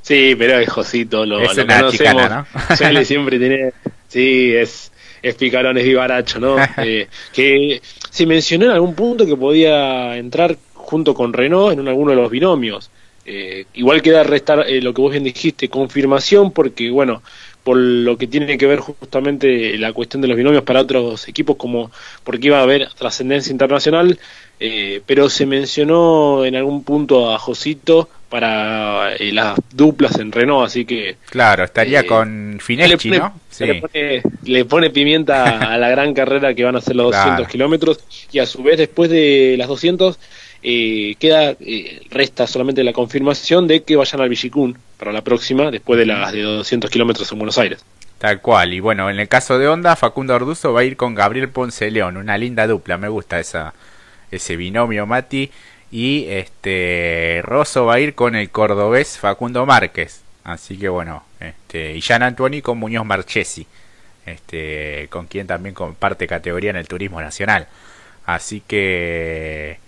Sí, 0.02 0.34
pero 0.36 0.58
es 0.58 0.68
Josito, 0.68 1.24
lo, 1.24 1.40
es 1.40 1.56
lo 1.56 1.66
conocemos. 1.66 2.30
¿no? 2.30 3.04
siempre 3.04 3.38
tiene, 3.38 3.72
sí, 4.08 4.52
es, 4.54 4.92
es 5.22 5.34
picarón, 5.36 5.78
es 5.78 5.84
vivaracho, 5.84 6.40
¿no? 6.40 6.56
eh, 6.78 7.08
que 7.32 7.80
se 8.10 8.26
mencionó 8.26 8.66
en 8.66 8.72
algún 8.72 8.94
punto 8.94 9.24
que 9.24 9.36
podía 9.36 10.16
entrar 10.16 10.56
junto 10.92 11.14
con 11.14 11.32
Renault 11.32 11.72
en 11.78 11.88
alguno 11.88 12.10
de 12.10 12.18
los 12.18 12.30
binomios. 12.30 12.90
Eh, 13.24 13.64
igual 13.72 14.02
queda 14.02 14.24
restar 14.24 14.68
eh, 14.68 14.82
lo 14.82 14.92
que 14.92 15.00
vos 15.00 15.10
bien 15.10 15.24
dijiste, 15.24 15.70
confirmación, 15.70 16.50
porque 16.50 16.90
bueno, 16.90 17.22
por 17.64 17.78
lo 17.78 18.18
que 18.18 18.26
tiene 18.26 18.58
que 18.58 18.66
ver 18.66 18.80
justamente 18.80 19.78
la 19.78 19.94
cuestión 19.94 20.20
de 20.20 20.28
los 20.28 20.36
binomios 20.36 20.64
para 20.64 20.82
otros 20.82 21.26
equipos, 21.28 21.56
como 21.56 21.90
porque 22.24 22.48
iba 22.48 22.58
a 22.58 22.62
haber 22.62 22.92
trascendencia 22.92 23.50
internacional, 23.50 24.18
eh, 24.60 25.00
pero 25.06 25.30
se 25.30 25.46
mencionó 25.46 26.44
en 26.44 26.56
algún 26.56 26.84
punto 26.84 27.32
a 27.32 27.38
Josito 27.38 28.10
para 28.28 29.14
eh, 29.14 29.32
las 29.32 29.58
duplas 29.72 30.18
en 30.18 30.32
Renault, 30.32 30.66
así 30.66 30.84
que... 30.84 31.16
Claro, 31.30 31.64
estaría 31.64 32.06
con 32.06 32.58
Fineschi, 32.60 33.10
¿no? 33.10 33.34
Le, 34.44 34.64
pone, 34.64 34.90
pimienta 34.90 35.58
a 35.72 35.78
la 35.78 35.88
gran 35.88 36.14
carrera 36.14 36.54
que 36.54 36.64
van 36.64 36.76
a 36.76 36.80
ser 36.80 36.96
los 36.96 37.12
200 37.12 37.46
kilómetros 37.46 38.00
y 38.32 38.38
a 38.40 38.46
su 38.46 38.62
vez 38.62 38.78
después 38.78 39.10
de 39.10 39.54
las 39.58 39.68
200 39.68 40.18
eh, 40.62 41.16
queda 41.18 41.56
eh, 41.60 42.02
resta 42.10 42.46
solamente 42.46 42.84
la 42.84 42.92
confirmación 42.92 43.66
de 43.66 43.82
que 43.82 43.96
vayan 43.96 44.20
al 44.20 44.28
Villicún 44.28 44.78
para 44.98 45.12
la 45.12 45.22
próxima, 45.22 45.70
después 45.70 45.98
de 45.98 46.06
las 46.06 46.32
de 46.32 46.42
200 46.42 46.90
kilómetros 46.90 47.30
en 47.32 47.38
Buenos 47.38 47.58
Aires. 47.58 47.84
Tal 48.18 48.40
cual, 48.40 48.72
y 48.72 48.80
bueno, 48.80 49.10
en 49.10 49.18
el 49.18 49.28
caso 49.28 49.58
de 49.58 49.66
Honda, 49.66 49.96
Facundo 49.96 50.34
Orduzo 50.34 50.72
va 50.72 50.80
a 50.80 50.84
ir 50.84 50.96
con 50.96 51.14
Gabriel 51.14 51.48
Ponce 51.48 51.90
León, 51.90 52.16
una 52.16 52.38
linda 52.38 52.66
dupla, 52.66 52.96
me 52.96 53.08
gusta 53.08 53.40
esa 53.40 53.74
ese 54.30 54.56
binomio 54.56 55.06
Mati, 55.06 55.50
y 55.90 56.24
este 56.28 57.40
Rosso 57.44 57.84
va 57.84 57.94
a 57.94 58.00
ir 58.00 58.14
con 58.14 58.34
el 58.34 58.48
cordobés 58.50 59.18
Facundo 59.18 59.66
Márquez, 59.66 60.22
así 60.44 60.78
que 60.78 60.88
bueno, 60.88 61.24
este, 61.38 61.96
y 61.96 62.00
Jan 62.00 62.22
Antuoni 62.22 62.62
con 62.62 62.78
Muñoz 62.78 63.04
Marchesi. 63.04 63.66
este, 64.26 65.08
con 65.10 65.26
quien 65.26 65.46
también 65.46 65.74
comparte 65.74 66.26
categoría 66.26 66.70
en 66.70 66.76
el 66.76 66.88
turismo 66.88 67.20
nacional. 67.20 67.66
Así 68.26 68.62
que, 68.66 69.78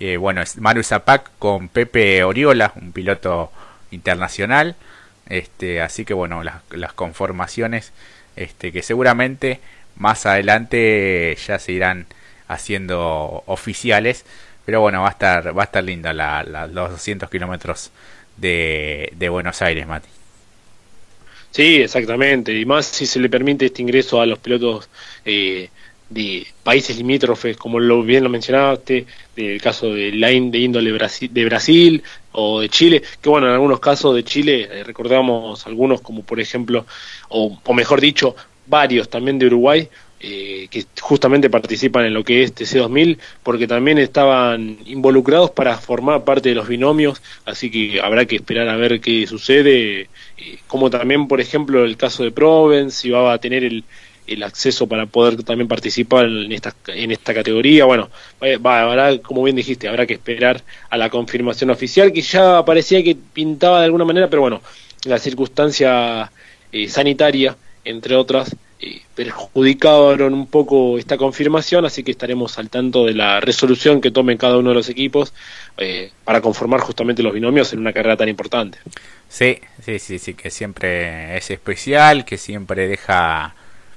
eh, 0.00 0.16
bueno, 0.16 0.40
es 0.40 0.56
Maru 0.56 0.82
Zapac 0.82 1.30
con 1.38 1.68
Pepe 1.68 2.24
Oriola, 2.24 2.72
un 2.76 2.92
piloto 2.92 3.52
internacional. 3.90 4.76
Este, 5.28 5.80
así 5.82 6.04
que, 6.04 6.14
bueno, 6.14 6.42
las, 6.42 6.92
conformaciones 6.94 7.92
este, 8.34 8.72
que 8.72 8.82
seguramente 8.82 9.60
más 9.96 10.26
adelante 10.26 11.36
ya 11.46 11.58
se 11.58 11.72
irán 11.72 12.06
haciendo 12.48 13.44
oficiales. 13.46 14.24
Pero 14.64 14.80
bueno, 14.80 15.02
va 15.02 15.08
a 15.08 15.12
estar, 15.12 15.56
va 15.56 15.62
a 15.62 15.66
estar 15.66 15.84
linda 15.84 16.12
la, 16.12 16.42
los 16.44 16.90
200 16.90 17.28
kilómetros 17.30 17.90
de, 18.38 19.12
de 19.16 19.28
Buenos 19.28 19.60
Aires, 19.62 19.86
Mati. 19.86 20.08
Sí, 21.50 21.82
exactamente. 21.82 22.52
Y 22.58 22.64
más 22.64 22.86
si 22.86 23.06
se 23.06 23.20
le 23.20 23.28
permite 23.28 23.66
este 23.66 23.82
ingreso 23.82 24.20
a 24.20 24.26
los 24.26 24.38
pilotos 24.38 24.88
eh, 25.24 25.70
de 26.10 26.46
países 26.62 26.96
limítrofes, 26.98 27.56
como 27.56 27.78
lo 27.80 28.02
bien 28.02 28.24
lo 28.24 28.30
mencionaste, 28.30 29.06
del 29.34 29.62
caso 29.62 29.94
de 29.94 30.10
Line 30.10 30.50
de 30.50 30.58
índole 30.58 30.92
de 30.92 31.44
Brasil 31.44 32.02
o 32.32 32.60
de 32.60 32.68
Chile, 32.68 33.02
que 33.22 33.28
bueno, 33.28 33.46
en 33.46 33.54
algunos 33.54 33.80
casos 33.80 34.14
de 34.14 34.24
Chile 34.24 34.68
eh, 34.70 34.84
recordamos 34.84 35.66
algunos 35.66 36.00
como 36.00 36.22
por 36.22 36.40
ejemplo, 36.40 36.84
o, 37.28 37.58
o 37.64 37.74
mejor 37.74 38.00
dicho, 38.00 38.36
varios 38.66 39.08
también 39.08 39.38
de 39.38 39.46
Uruguay, 39.46 39.88
eh, 40.22 40.68
que 40.70 40.84
justamente 41.00 41.48
participan 41.48 42.04
en 42.04 42.12
lo 42.12 42.22
que 42.22 42.42
es 42.42 42.54
TC2000, 42.54 43.18
porque 43.42 43.66
también 43.66 43.96
estaban 43.96 44.76
involucrados 44.84 45.50
para 45.50 45.78
formar 45.78 46.24
parte 46.24 46.50
de 46.50 46.54
los 46.54 46.68
binomios, 46.68 47.22
así 47.46 47.70
que 47.70 48.02
habrá 48.02 48.26
que 48.26 48.36
esperar 48.36 48.68
a 48.68 48.76
ver 48.76 49.00
qué 49.00 49.26
sucede, 49.26 50.10
eh, 50.36 50.58
como 50.66 50.90
también, 50.90 51.26
por 51.26 51.40
ejemplo, 51.40 51.84
el 51.84 51.96
caso 51.96 52.22
de 52.22 52.32
Provence, 52.32 53.00
si 53.00 53.08
va 53.08 53.32
a 53.32 53.38
tener 53.38 53.64
el, 53.64 53.82
el 54.30 54.42
acceso 54.42 54.86
para 54.86 55.06
poder 55.06 55.42
también 55.42 55.68
participar 55.68 56.26
en 56.26 56.52
esta, 56.52 56.74
en 56.88 57.10
esta 57.10 57.34
categoría. 57.34 57.84
Bueno, 57.84 58.08
eh, 58.40 58.58
habrá, 58.62 59.18
como 59.18 59.42
bien 59.42 59.56
dijiste, 59.56 59.88
habrá 59.88 60.06
que 60.06 60.14
esperar 60.14 60.62
a 60.88 60.96
la 60.96 61.10
confirmación 61.10 61.70
oficial, 61.70 62.12
que 62.12 62.22
ya 62.22 62.64
parecía 62.64 63.02
que 63.02 63.16
pintaba 63.16 63.80
de 63.80 63.86
alguna 63.86 64.04
manera, 64.04 64.28
pero 64.28 64.42
bueno, 64.42 64.62
la 65.04 65.18
circunstancia 65.18 66.30
sanitaria, 66.88 67.56
entre 67.84 68.14
otras, 68.14 68.54
perjudicaron 69.14 70.32
un 70.32 70.46
poco 70.46 70.98
esta 70.98 71.16
confirmación, 71.16 71.84
así 71.84 72.02
que 72.02 72.12
estaremos 72.12 72.58
al 72.58 72.70
tanto 72.70 73.04
de 73.04 73.12
la 73.12 73.40
resolución 73.40 74.00
que 74.00 74.10
tome 74.10 74.38
cada 74.38 74.56
uno 74.56 74.70
de 74.70 74.76
los 74.76 74.88
equipos 74.88 75.34
eh, 75.76 76.10
para 76.24 76.40
conformar 76.40 76.80
justamente 76.80 77.22
los 77.22 77.34
binomios 77.34 77.72
en 77.72 77.80
una 77.80 77.92
carrera 77.92 78.16
tan 78.16 78.28
importante. 78.28 78.78
Sí, 79.28 79.58
sí, 79.84 79.98
sí, 79.98 80.18
sí, 80.18 80.34
que 80.34 80.50
siempre 80.50 81.36
es 81.36 81.50
especial, 81.50 82.24
que 82.24 82.38
siempre 82.38 82.88
deja 82.88 83.54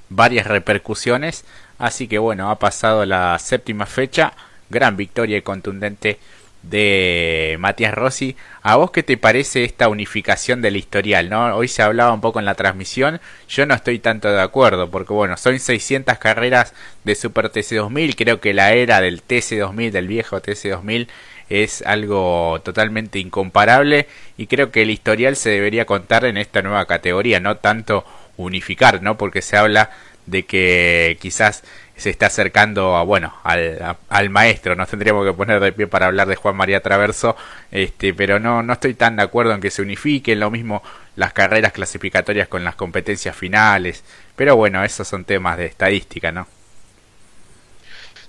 varias 0.08 0.46
repercusiones, 0.46 1.44
así 1.78 2.08
que 2.08 2.18
bueno, 2.18 2.50
ha 2.50 2.58
pasado 2.58 3.04
la 3.04 3.38
séptima 3.38 3.86
fecha, 3.86 4.32
gran 4.70 4.96
victoria 4.96 5.36
y 5.36 5.42
contundente 5.42 6.18
de 6.62 7.56
Matías 7.58 7.94
Rossi. 7.94 8.36
¿A 8.62 8.76
vos 8.76 8.90
qué 8.90 9.02
te 9.02 9.16
parece 9.16 9.64
esta 9.64 9.88
unificación 9.88 10.62
del 10.62 10.76
historial? 10.76 11.28
¿no? 11.28 11.54
Hoy 11.56 11.68
se 11.68 11.82
hablaba 11.82 12.12
un 12.12 12.20
poco 12.20 12.38
en 12.38 12.46
la 12.46 12.54
transmisión, 12.54 13.20
yo 13.48 13.66
no 13.66 13.74
estoy 13.74 13.98
tanto 13.98 14.32
de 14.32 14.40
acuerdo, 14.40 14.90
porque 14.90 15.12
bueno, 15.12 15.36
son 15.36 15.58
600 15.58 16.18
carreras 16.18 16.74
de 17.04 17.14
Super 17.14 17.50
TC2000, 17.50 18.14
creo 18.16 18.40
que 18.40 18.54
la 18.54 18.72
era 18.72 19.00
del 19.00 19.22
TC2000, 19.22 19.90
del 19.90 20.08
viejo 20.08 20.40
TC2000, 20.40 21.08
es 21.50 21.82
algo 21.82 22.60
totalmente 22.64 23.18
incomparable 23.18 24.08
y 24.38 24.46
creo 24.46 24.70
que 24.70 24.82
el 24.82 24.90
historial 24.90 25.36
se 25.36 25.50
debería 25.50 25.84
contar 25.84 26.24
en 26.24 26.38
esta 26.38 26.62
nueva 26.62 26.86
categoría, 26.86 27.38
no 27.38 27.58
tanto 27.58 28.04
unificar, 28.36 29.02
¿no? 29.02 29.16
Porque 29.16 29.42
se 29.42 29.56
habla 29.56 29.90
de 30.26 30.44
que 30.44 31.18
quizás 31.20 31.62
se 31.96 32.10
está 32.10 32.26
acercando 32.26 32.96
a, 32.96 33.02
bueno, 33.04 33.34
al, 33.44 33.96
al, 34.08 34.30
maestro. 34.30 34.74
Nos 34.74 34.88
tendríamos 34.90 35.26
que 35.26 35.32
poner 35.32 35.60
de 35.60 35.72
pie 35.72 35.86
para 35.86 36.06
hablar 36.06 36.28
de 36.28 36.36
Juan 36.36 36.56
María 36.56 36.80
Traverso, 36.80 37.36
este, 37.70 38.14
pero 38.14 38.40
no, 38.40 38.62
no 38.62 38.72
estoy 38.72 38.94
tan 38.94 39.16
de 39.16 39.22
acuerdo 39.22 39.52
en 39.54 39.60
que 39.60 39.70
se 39.70 39.82
unifiquen 39.82 40.40
lo 40.40 40.50
mismo 40.50 40.82
las 41.16 41.32
carreras 41.32 41.72
clasificatorias 41.72 42.48
con 42.48 42.64
las 42.64 42.74
competencias 42.74 43.36
finales. 43.36 44.04
Pero 44.36 44.56
bueno, 44.56 44.82
esos 44.84 45.06
son 45.06 45.24
temas 45.24 45.58
de 45.58 45.66
estadística, 45.66 46.32
¿no? 46.32 46.46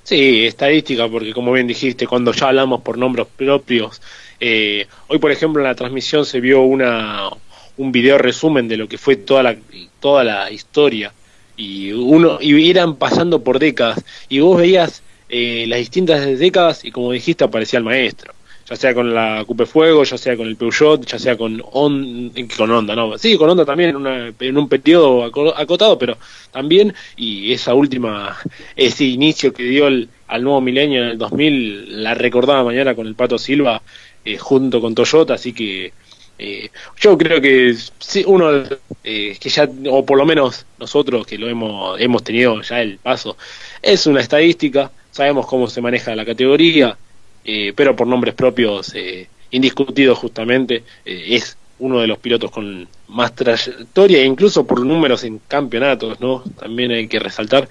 Sí, 0.04 0.46
estadística, 0.46 1.08
porque 1.10 1.34
como 1.34 1.52
bien 1.52 1.66
dijiste, 1.66 2.06
cuando 2.06 2.32
ya 2.32 2.50
hablamos 2.50 2.82
por 2.82 2.96
nombres 2.96 3.26
propios, 3.36 4.04
eh, 4.40 4.86
hoy 5.08 5.18
por 5.18 5.32
ejemplo 5.32 5.64
en 5.64 5.68
la 5.68 5.74
transmisión 5.74 6.28
se 6.28 6.40
vio 6.40 6.62
una, 6.62 7.32
un 7.78 7.92
video 7.92 8.18
resumen 8.18 8.68
de 8.68 8.78
lo 8.78 8.88
que 8.88 8.98
fue 8.98 9.16
toda 9.16 9.44
la, 9.44 9.56
toda 10.00 10.24
la 10.24 10.52
historia. 10.52 11.14
Y 11.58 11.92
uno 11.92 12.38
y 12.42 12.54
irán 12.56 12.96
pasando 12.96 13.44
por 13.44 13.60
décadas. 13.60 14.04
Y 14.30 14.40
vos 14.40 14.58
veías 14.58 15.04
eh, 15.30 15.66
las 15.68 15.80
distintas 15.80 16.38
décadas 16.38 16.86
y 16.86 16.92
como 16.92 17.12
dijiste 17.12 17.44
aparecía 17.44 17.80
el 17.80 17.86
maestro. 17.86 18.34
Ya 18.68 18.76
sea 18.76 18.96
con 18.96 19.14
la 19.14 19.44
Cupe 19.46 19.68
Fuego, 19.68 20.04
ya 20.04 20.18
sea 20.18 20.36
con 20.36 20.48
el 20.48 20.56
Peugeot, 20.56 21.06
ya 21.06 21.20
sea 21.20 21.38
con 21.38 21.62
on, 21.72 22.32
con 22.58 22.72
Honda, 22.72 22.96
no, 22.96 23.16
sí, 23.16 23.38
con 23.38 23.48
Honda 23.48 23.64
también 23.64 23.92
en, 23.92 23.96
una, 23.96 24.34
en 24.40 24.58
un 24.58 24.68
periodo 24.68 25.24
acotado, 25.24 26.00
pero 26.00 26.18
también, 26.52 26.92
y 27.16 27.54
esa 27.54 27.76
última, 27.76 28.36
ese 28.76 29.06
inicio 29.06 29.54
que 29.54 29.64
dio 29.64 29.86
el, 29.86 30.10
al 30.28 30.44
nuevo 30.44 30.62
milenio 30.62 31.04
en 31.04 31.10
el 31.10 31.18
2000, 31.20 32.04
la 32.04 32.16
recordaba 32.16 32.64
mañana 32.64 32.96
con 32.96 33.06
el 33.06 33.14
Pato 33.14 33.38
Silva 33.38 33.84
eh, 34.24 34.40
junto 34.40 34.82
con 34.82 34.96
Toyota, 34.96 35.36
así 35.36 35.54
que 35.54 35.94
eh, 36.38 36.70
yo 37.00 37.18
creo 37.18 37.40
que 37.40 37.76
sí, 38.00 38.24
uno 38.26 38.64
eh, 39.04 39.38
que 39.40 39.50
ya, 39.50 39.70
o 39.90 40.06
por 40.06 40.18
lo 40.18 40.26
menos 40.26 40.66
nosotros 40.80 41.26
que 41.26 41.38
lo 41.38 41.48
hemos, 41.48 42.00
hemos 42.00 42.24
tenido 42.24 42.62
ya 42.62 42.82
el 42.82 42.98
paso, 42.98 43.38
es 43.82 44.06
una 44.08 44.22
estadística, 44.22 44.92
sabemos 45.12 45.46
cómo 45.46 45.68
se 45.68 45.82
maneja 45.82 46.16
la 46.16 46.26
categoría, 46.26 46.98
eh, 47.44 47.72
pero 47.76 47.96
por 47.96 48.08
nombres 48.08 48.34
propios 48.34 48.94
eh, 48.96 49.28
indiscutidos 49.52 50.18
justamente, 50.18 50.84
es 51.06 51.58
uno 51.78 52.00
de 52.00 52.08
los 52.08 52.18
pilotos 52.18 52.52
con 52.52 52.88
más 53.10 53.36
trayectoria, 53.36 54.20
e 54.20 54.26
incluso 54.26 54.66
por 54.66 54.86
números 54.86 55.24
en 55.24 55.40
campeonatos, 55.48 56.20
¿no? 56.20 56.44
También 56.60 56.92
hay 56.92 57.08
que 57.08 57.20
resaltar 57.20 57.68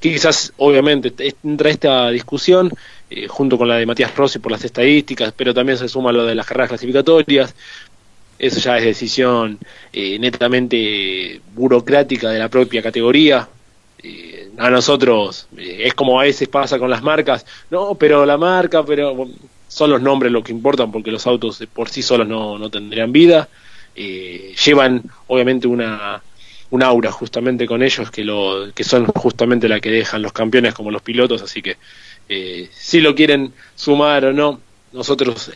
quizás, 0.00 0.52
obviamente, 0.56 1.12
entra 1.42 1.70
esta 1.70 2.10
discusión 2.10 2.72
junto 3.28 3.58
con 3.58 3.68
la 3.68 3.76
de 3.76 3.86
Matías 3.86 4.14
Rossi 4.16 4.38
por 4.38 4.52
las 4.52 4.64
estadísticas, 4.64 5.32
pero 5.36 5.54
también 5.54 5.78
se 5.78 5.88
suma 5.88 6.12
lo 6.12 6.24
de 6.24 6.34
las 6.34 6.46
carreras 6.46 6.70
clasificatorias, 6.70 7.54
eso 8.38 8.60
ya 8.60 8.78
es 8.78 8.84
decisión 8.84 9.58
eh, 9.92 10.18
netamente 10.18 11.40
burocrática 11.54 12.30
de 12.30 12.38
la 12.38 12.48
propia 12.48 12.82
categoría. 12.82 13.48
Eh, 14.02 14.50
a 14.58 14.70
nosotros 14.70 15.48
eh, 15.56 15.82
es 15.86 15.94
como 15.94 16.20
a 16.20 16.24
veces 16.24 16.48
pasa 16.48 16.78
con 16.78 16.90
las 16.90 17.02
marcas, 17.02 17.46
no, 17.70 17.94
pero 17.94 18.26
la 18.26 18.36
marca, 18.36 18.84
pero 18.84 19.28
son 19.68 19.90
los 19.90 20.02
nombres 20.02 20.32
lo 20.32 20.42
que 20.42 20.52
importan 20.52 20.92
porque 20.92 21.10
los 21.10 21.26
autos 21.26 21.62
por 21.72 21.88
sí 21.88 22.02
solos 22.02 22.28
no, 22.28 22.58
no 22.58 22.70
tendrían 22.70 23.12
vida. 23.12 23.48
llevan 23.94 25.02
obviamente 25.28 25.68
una, 25.68 26.20
un 26.70 26.82
aura 26.82 27.12
justamente 27.12 27.66
con 27.66 27.82
ellos 27.82 28.10
que, 28.10 28.24
lo, 28.24 28.72
que 28.74 28.84
son 28.84 29.06
justamente 29.06 29.68
la 29.68 29.80
que 29.80 29.90
dejan 29.90 30.22
los 30.22 30.32
campeones 30.32 30.74
como 30.74 30.90
los 30.90 31.02
pilotos, 31.02 31.42
así 31.42 31.62
que 31.62 31.76
si 32.28 33.00
lo 33.00 33.14
quieren 33.14 33.52
sumar 33.74 34.24
o 34.26 34.32
no, 34.32 34.60
nosotros 34.92 35.52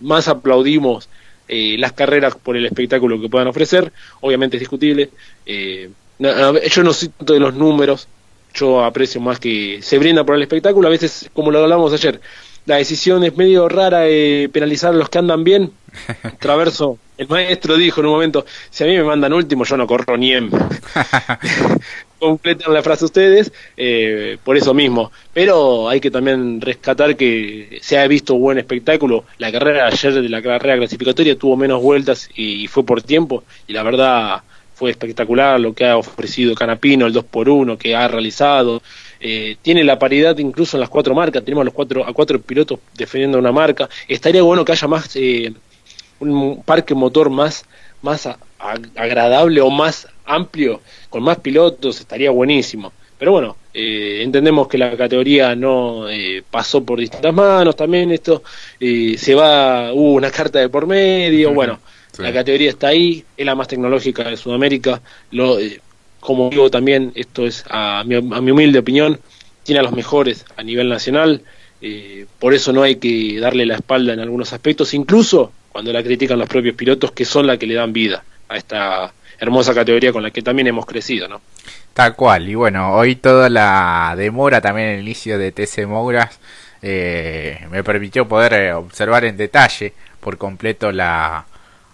más 0.00 0.28
aplaudimos 0.28 1.08
eh, 1.48 1.76
las 1.78 1.92
carreras 1.92 2.34
por 2.36 2.56
el 2.56 2.64
espectáculo 2.64 3.20
que 3.20 3.28
puedan 3.28 3.48
ofrecer, 3.48 3.92
obviamente 4.22 4.56
es 4.56 4.60
discutible. 4.60 5.10
Eh, 5.44 5.90
yo 6.18 6.82
no 6.82 6.92
tanto 6.94 7.34
de 7.34 7.40
los 7.40 7.52
números, 7.52 8.08
yo 8.54 8.82
aprecio 8.82 9.20
más 9.20 9.38
que 9.38 9.80
se 9.82 9.98
brinda 9.98 10.24
por 10.24 10.36
el 10.36 10.42
espectáculo, 10.42 10.88
a 10.88 10.90
veces, 10.90 11.28
como 11.34 11.50
lo 11.50 11.58
hablamos 11.58 11.92
ayer, 11.92 12.20
la 12.64 12.76
decisión 12.76 13.22
es 13.24 13.36
medio 13.36 13.68
rara 13.68 14.00
de 14.00 14.48
penalizar 14.50 14.94
a 14.94 14.96
los 14.96 15.10
que 15.10 15.18
andan 15.18 15.44
bien. 15.44 15.72
Traverso, 16.38 16.96
el 17.18 17.28
maestro 17.28 17.76
dijo 17.76 18.00
en 18.00 18.06
un 18.06 18.12
momento, 18.12 18.46
si 18.70 18.84
a 18.84 18.86
mí 18.86 18.96
me 18.96 19.02
mandan 19.04 19.32
último, 19.34 19.64
yo 19.64 19.76
no 19.76 19.86
corro 19.86 20.16
ni 20.16 20.32
en... 20.32 20.50
completan 22.22 22.72
la 22.72 22.84
frase 22.84 23.04
ustedes, 23.04 23.52
eh, 23.76 24.38
por 24.44 24.56
eso 24.56 24.72
mismo. 24.72 25.10
Pero 25.32 25.88
hay 25.88 26.00
que 26.00 26.08
también 26.08 26.60
rescatar 26.60 27.16
que 27.16 27.80
se 27.82 27.98
ha 27.98 28.06
visto 28.06 28.36
buen 28.36 28.58
espectáculo. 28.58 29.24
La 29.38 29.50
carrera 29.50 29.88
ayer 29.88 30.14
de 30.14 30.28
la 30.28 30.40
carrera 30.40 30.76
clasificatoria 30.76 31.36
tuvo 31.36 31.56
menos 31.56 31.82
vueltas 31.82 32.30
y, 32.36 32.68
fue 32.68 32.86
por 32.86 33.02
tiempo. 33.02 33.42
Y 33.66 33.72
la 33.72 33.82
verdad 33.82 34.42
fue 34.72 34.90
espectacular 34.92 35.58
lo 35.58 35.74
que 35.74 35.84
ha 35.84 35.96
ofrecido 35.96 36.54
Canapino, 36.54 37.06
el 37.06 37.12
2x1 37.12 37.76
que 37.76 37.96
ha 37.96 38.06
realizado. 38.06 38.82
Eh, 39.18 39.56
tiene 39.60 39.82
la 39.82 39.98
paridad 39.98 40.38
incluso 40.38 40.76
en 40.76 40.82
las 40.82 40.90
cuatro 40.90 41.16
marcas. 41.16 41.44
Tenemos 41.44 41.64
los 41.64 41.74
cuatro, 41.74 42.06
a 42.06 42.12
cuatro 42.12 42.40
pilotos 42.40 42.78
defendiendo 42.94 43.36
una 43.36 43.50
marca. 43.50 43.88
Estaría 44.06 44.42
bueno 44.42 44.64
que 44.64 44.70
haya 44.70 44.86
más 44.86 45.10
eh, 45.16 45.52
un 46.20 46.62
parque 46.64 46.94
motor 46.94 47.30
más, 47.30 47.64
más 48.00 48.28
agradable 48.94 49.60
o 49.60 49.70
más 49.70 50.08
amplio, 50.24 50.80
con 51.10 51.22
más 51.22 51.38
pilotos, 51.38 52.00
estaría 52.00 52.30
buenísimo. 52.30 52.92
Pero 53.18 53.32
bueno, 53.32 53.56
eh, 53.72 54.20
entendemos 54.22 54.66
que 54.66 54.78
la 54.78 54.96
categoría 54.96 55.54
no 55.54 56.08
eh, 56.08 56.42
pasó 56.50 56.84
por 56.84 56.98
distintas 56.98 57.32
manos, 57.32 57.76
también 57.76 58.10
esto 58.10 58.42
eh, 58.80 59.16
se 59.16 59.34
va, 59.34 59.92
hubo 59.92 60.14
una 60.14 60.30
carta 60.30 60.58
de 60.58 60.68
por 60.68 60.86
medio, 60.86 61.52
bueno, 61.52 61.78
la 62.18 62.32
categoría 62.32 62.70
está 62.70 62.88
ahí, 62.88 63.24
es 63.36 63.46
la 63.46 63.54
más 63.54 63.68
tecnológica 63.68 64.24
de 64.24 64.36
Sudamérica, 64.36 65.00
lo, 65.30 65.58
como 66.18 66.50
digo 66.50 66.70
también, 66.70 67.12
esto 67.14 67.46
es 67.46 67.64
a 67.68 68.02
mi, 68.04 68.16
a 68.16 68.40
mi 68.40 68.50
humilde 68.50 68.80
opinión, 68.80 69.18
tiene 69.62 69.80
a 69.80 69.82
los 69.82 69.92
mejores 69.92 70.44
a 70.56 70.62
nivel 70.62 70.88
nacional, 70.88 71.42
eh, 71.80 72.26
por 72.38 72.54
eso 72.54 72.72
no 72.72 72.82
hay 72.82 72.96
que 72.96 73.40
darle 73.40 73.66
la 73.66 73.74
espalda 73.74 74.12
en 74.12 74.20
algunos 74.20 74.52
aspectos, 74.52 74.94
incluso 74.94 75.52
cuando 75.70 75.92
la 75.92 76.02
critican 76.02 76.38
los 76.38 76.48
propios 76.48 76.76
pilotos 76.76 77.12
que 77.12 77.24
son 77.24 77.46
la 77.46 77.56
que 77.56 77.66
le 77.66 77.74
dan 77.74 77.92
vida 77.92 78.24
esta 78.56 79.12
hermosa 79.38 79.74
categoría 79.74 80.12
con 80.12 80.22
la 80.22 80.30
que 80.30 80.42
también 80.42 80.68
hemos 80.68 80.86
crecido, 80.86 81.28
¿no? 81.28 81.40
Tal 81.94 82.14
cual, 82.14 82.48
y 82.48 82.54
bueno, 82.54 82.94
hoy 82.94 83.16
toda 83.16 83.50
la 83.50 84.14
demora 84.16 84.60
también 84.60 84.88
el 84.88 85.00
inicio 85.00 85.38
de 85.38 85.52
TC 85.52 85.86
Mogras 85.86 86.38
eh, 86.80 87.66
me 87.70 87.84
permitió 87.84 88.26
poder 88.26 88.52
eh, 88.54 88.72
observar 88.72 89.24
en 89.24 89.36
detalle 89.36 89.92
por 90.20 90.38
completo 90.38 90.90
la, 90.92 91.44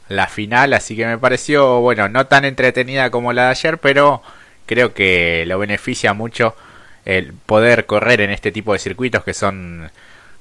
la 0.08 0.26
final, 0.28 0.72
así 0.74 0.96
que 0.96 1.06
me 1.06 1.18
pareció, 1.18 1.80
bueno, 1.80 2.08
no 2.08 2.26
tan 2.26 2.44
entretenida 2.44 3.10
como 3.10 3.32
la 3.32 3.44
de 3.46 3.50
ayer, 3.50 3.78
pero 3.78 4.22
creo 4.66 4.94
que 4.94 5.44
lo 5.46 5.58
beneficia 5.58 6.12
mucho 6.12 6.54
el 7.04 7.32
poder 7.32 7.86
correr 7.86 8.20
en 8.20 8.30
este 8.30 8.52
tipo 8.52 8.72
de 8.72 8.78
circuitos 8.78 9.24
que 9.24 9.34
son 9.34 9.90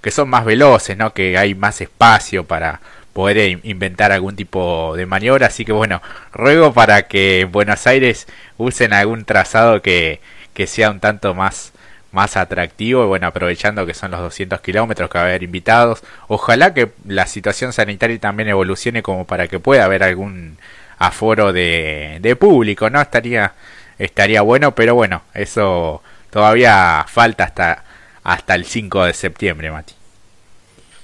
que 0.01 0.11
son 0.11 0.29
más 0.29 0.45
veloces, 0.45 0.97
¿no? 0.97 1.13
Que 1.13 1.37
hay 1.37 1.55
más 1.55 1.81
espacio 1.81 2.43
para 2.45 2.81
poder 3.17 3.59
inventar 3.63 4.11
algún 4.11 4.35
tipo 4.35 4.93
de 4.95 5.07
maniobra, 5.07 5.47
así 5.47 5.65
que 5.65 5.71
bueno, 5.71 6.03
ruego 6.31 6.71
para 6.71 7.07
que 7.07 7.39
en 7.41 7.51
Buenos 7.51 7.87
Aires 7.87 8.27
usen 8.57 8.93
algún 8.93 9.25
trazado 9.25 9.81
que, 9.81 10.19
que 10.53 10.67
sea 10.67 10.91
un 10.91 10.99
tanto 10.99 11.33
más 11.33 11.73
más 12.11 12.37
atractivo. 12.37 13.03
Y 13.03 13.07
bueno 13.07 13.25
aprovechando 13.25 13.87
que 13.87 13.95
son 13.95 14.11
los 14.11 14.19
200 14.19 14.61
kilómetros 14.61 15.09
que 15.09 15.17
va 15.17 15.23
a 15.23 15.27
haber 15.29 15.41
invitados. 15.41 16.03
Ojalá 16.27 16.75
que 16.75 16.91
la 17.07 17.25
situación 17.25 17.73
sanitaria 17.73 18.19
también 18.19 18.49
evolucione 18.49 19.01
como 19.01 19.25
para 19.25 19.47
que 19.47 19.57
pueda 19.59 19.85
haber 19.85 20.03
algún 20.03 20.59
aforo 20.99 21.51
de, 21.53 22.19
de 22.21 22.35
público 22.35 22.91
no 22.91 23.01
estaría 23.01 23.53
estaría 23.97 24.41
bueno 24.41 24.73
pero 24.75 24.95
bueno 24.95 25.23
eso 25.33 26.03
todavía 26.29 27.05
falta 27.07 27.45
hasta 27.45 27.83
hasta 28.23 28.53
el 28.53 28.65
5 28.65 29.05
de 29.05 29.13
septiembre 29.13 29.71
Mati. 29.71 29.93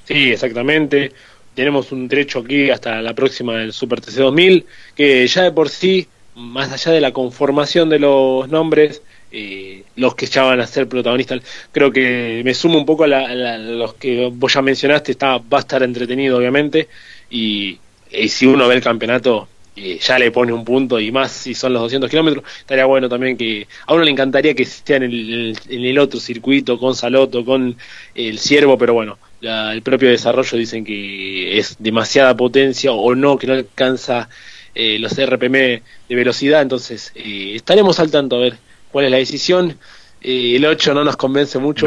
Sí 0.06 0.32
exactamente 0.32 1.12
tenemos 1.56 1.92
un 1.92 2.08
derecho 2.08 2.40
aquí 2.40 2.70
hasta 2.70 3.02
la 3.02 3.14
próxima 3.14 3.58
del 3.58 3.74
Super 3.74 4.02
TC 4.02 4.16
2000 4.16 4.66
que 4.96 5.28
ya 5.28 5.44
de 5.44 5.52
por 5.52 5.70
sí 5.70 6.08
más 6.36 6.72
allá 6.72 6.92
de 6.92 7.02
la 7.02 7.12
conformación 7.12 7.90
de 7.90 8.00
los 8.00 8.50
nombres 8.50 9.02
eh, 9.36 9.84
los 9.96 10.14
que 10.14 10.28
ya 10.28 10.44
van 10.44 10.60
a 10.62 10.68
ser 10.68 10.88
protagonistas. 10.88 11.42
Creo 11.72 11.92
que 11.92 12.44
me 12.46 12.54
sumo 12.54 12.78
un 12.78 12.86
poco 12.86 13.06
a, 13.06 13.08
los 13.58 13.96
que 13.96 14.30
vos 14.32 14.54
ya 14.54 14.62
mencionaste, 14.62 15.14
está, 15.14 15.40
va 15.40 15.58
a 15.58 15.62
estar 15.62 15.82
entretenido 15.82 16.38
obviamente, 16.38 16.88
y, 17.32 17.80
si 18.28 18.46
uno 18.46 18.68
ve 18.68 18.76
el 18.76 18.82
campeonato 18.84 19.48
eh, 19.76 19.98
ya 20.00 20.20
le 20.20 20.30
pone 20.30 20.54
un 20.54 20.64
punto 20.64 21.00
y 21.00 21.12
más 21.12 21.32
si 21.32 21.56
son 21.56 21.74
los 21.74 21.82
200 21.82 22.12
kilómetros, 22.12 22.46
estaría 22.60 22.86
bueno 22.86 23.10
también 23.10 23.36
que 23.36 23.68
a 23.88 23.96
uno 23.96 24.04
le 24.04 24.12
encantaría 24.12 24.54
que 24.54 24.64
esté 24.64 24.98
en 24.98 25.04
el, 25.04 25.58
en 25.68 25.84
el 25.84 25.98
otro 25.98 26.20
circuito 26.20 26.78
con 26.78 26.94
Saloto, 26.96 27.44
con 27.44 27.76
el 28.14 28.38
Ciervo, 28.38 28.78
pero 28.78 28.94
bueno, 28.94 29.18
el 29.44 29.82
propio 29.82 30.10
desarrollo 30.10 30.58
dicen 30.58 30.84
que 30.86 31.58
es 31.58 31.76
demasiada 31.80 32.36
potencia 32.36 32.92
o 32.92 33.14
no, 33.14 33.38
que 33.38 33.48
no 33.48 33.54
alcanza 33.54 34.30
eh, 34.74 34.98
los 35.00 35.14
RPM 35.14 35.52
de 36.10 36.16
velocidad, 36.16 36.62
entonces 36.62 37.12
estaremos 37.16 38.00
al 38.00 38.10
tanto 38.10 38.38
a 38.38 38.40
ver 38.40 38.58
cuál 38.94 39.06
es 39.06 39.12
la 39.12 39.18
decisión. 39.18 39.78
Eh, 40.22 40.56
el 40.56 40.66
8 40.66 40.94
no 40.94 41.04
nos 41.04 41.18
convence 41.18 41.60
mucho, 41.60 41.86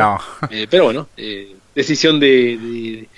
eh, 0.51 0.67
pero 0.69 0.85
bueno, 0.85 1.09
eh, 1.17 1.57
decisión 1.75 2.21
de, 2.21 3.09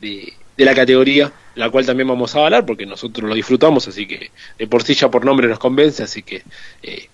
de, 0.00 0.32
la 0.56 0.74
categoría, 0.74 1.30
la 1.54 1.70
cual 1.70 1.84
también 1.84 2.08
vamos 2.08 2.34
a 2.34 2.44
hablar 2.44 2.64
porque 2.64 2.86
nosotros 2.86 3.28
lo 3.28 3.34
disfrutamos, 3.34 3.86
así 3.88 4.06
que 4.06 4.30
de 4.58 4.66
por 4.66 4.82
sí 4.82 4.94
ya 4.94 5.10
por 5.10 5.24
nombre 5.24 5.48
nos 5.48 5.58
convence, 5.58 6.02
así 6.02 6.22
que 6.22 6.42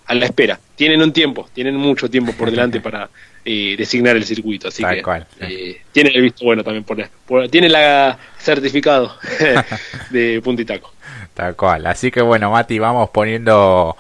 a 0.07 0.15
la 0.15 0.27
espera. 0.27 0.59
Tienen 0.77 1.03
un 1.03 1.13
tiempo, 1.13 1.49
tienen 1.53 1.77
mucho 1.77 2.09
tiempo 2.09 2.33
por 2.33 2.51
delante 2.51 2.81
para 2.81 3.09
designar 3.45 4.17
el 4.17 4.25
circuito, 4.25 4.69
así 4.69 4.83
que 4.85 5.81
tienen 5.93 6.15
el 6.15 6.23
visto 6.23 6.45
bueno 6.45 6.63
también, 6.63 6.85
por, 6.85 7.09
por 7.27 7.49
tienen 7.49 7.73
la 7.73 8.19
certificado 8.39 9.17
de 10.11 10.41
puntitaco. 10.43 10.93
Tal 11.35 11.55
cual, 11.57 11.87
así 11.87 12.11
que 12.11 12.21
bueno, 12.21 12.51
Mati, 12.51 12.79
vamos 12.79 13.11
poniendo 13.11 13.97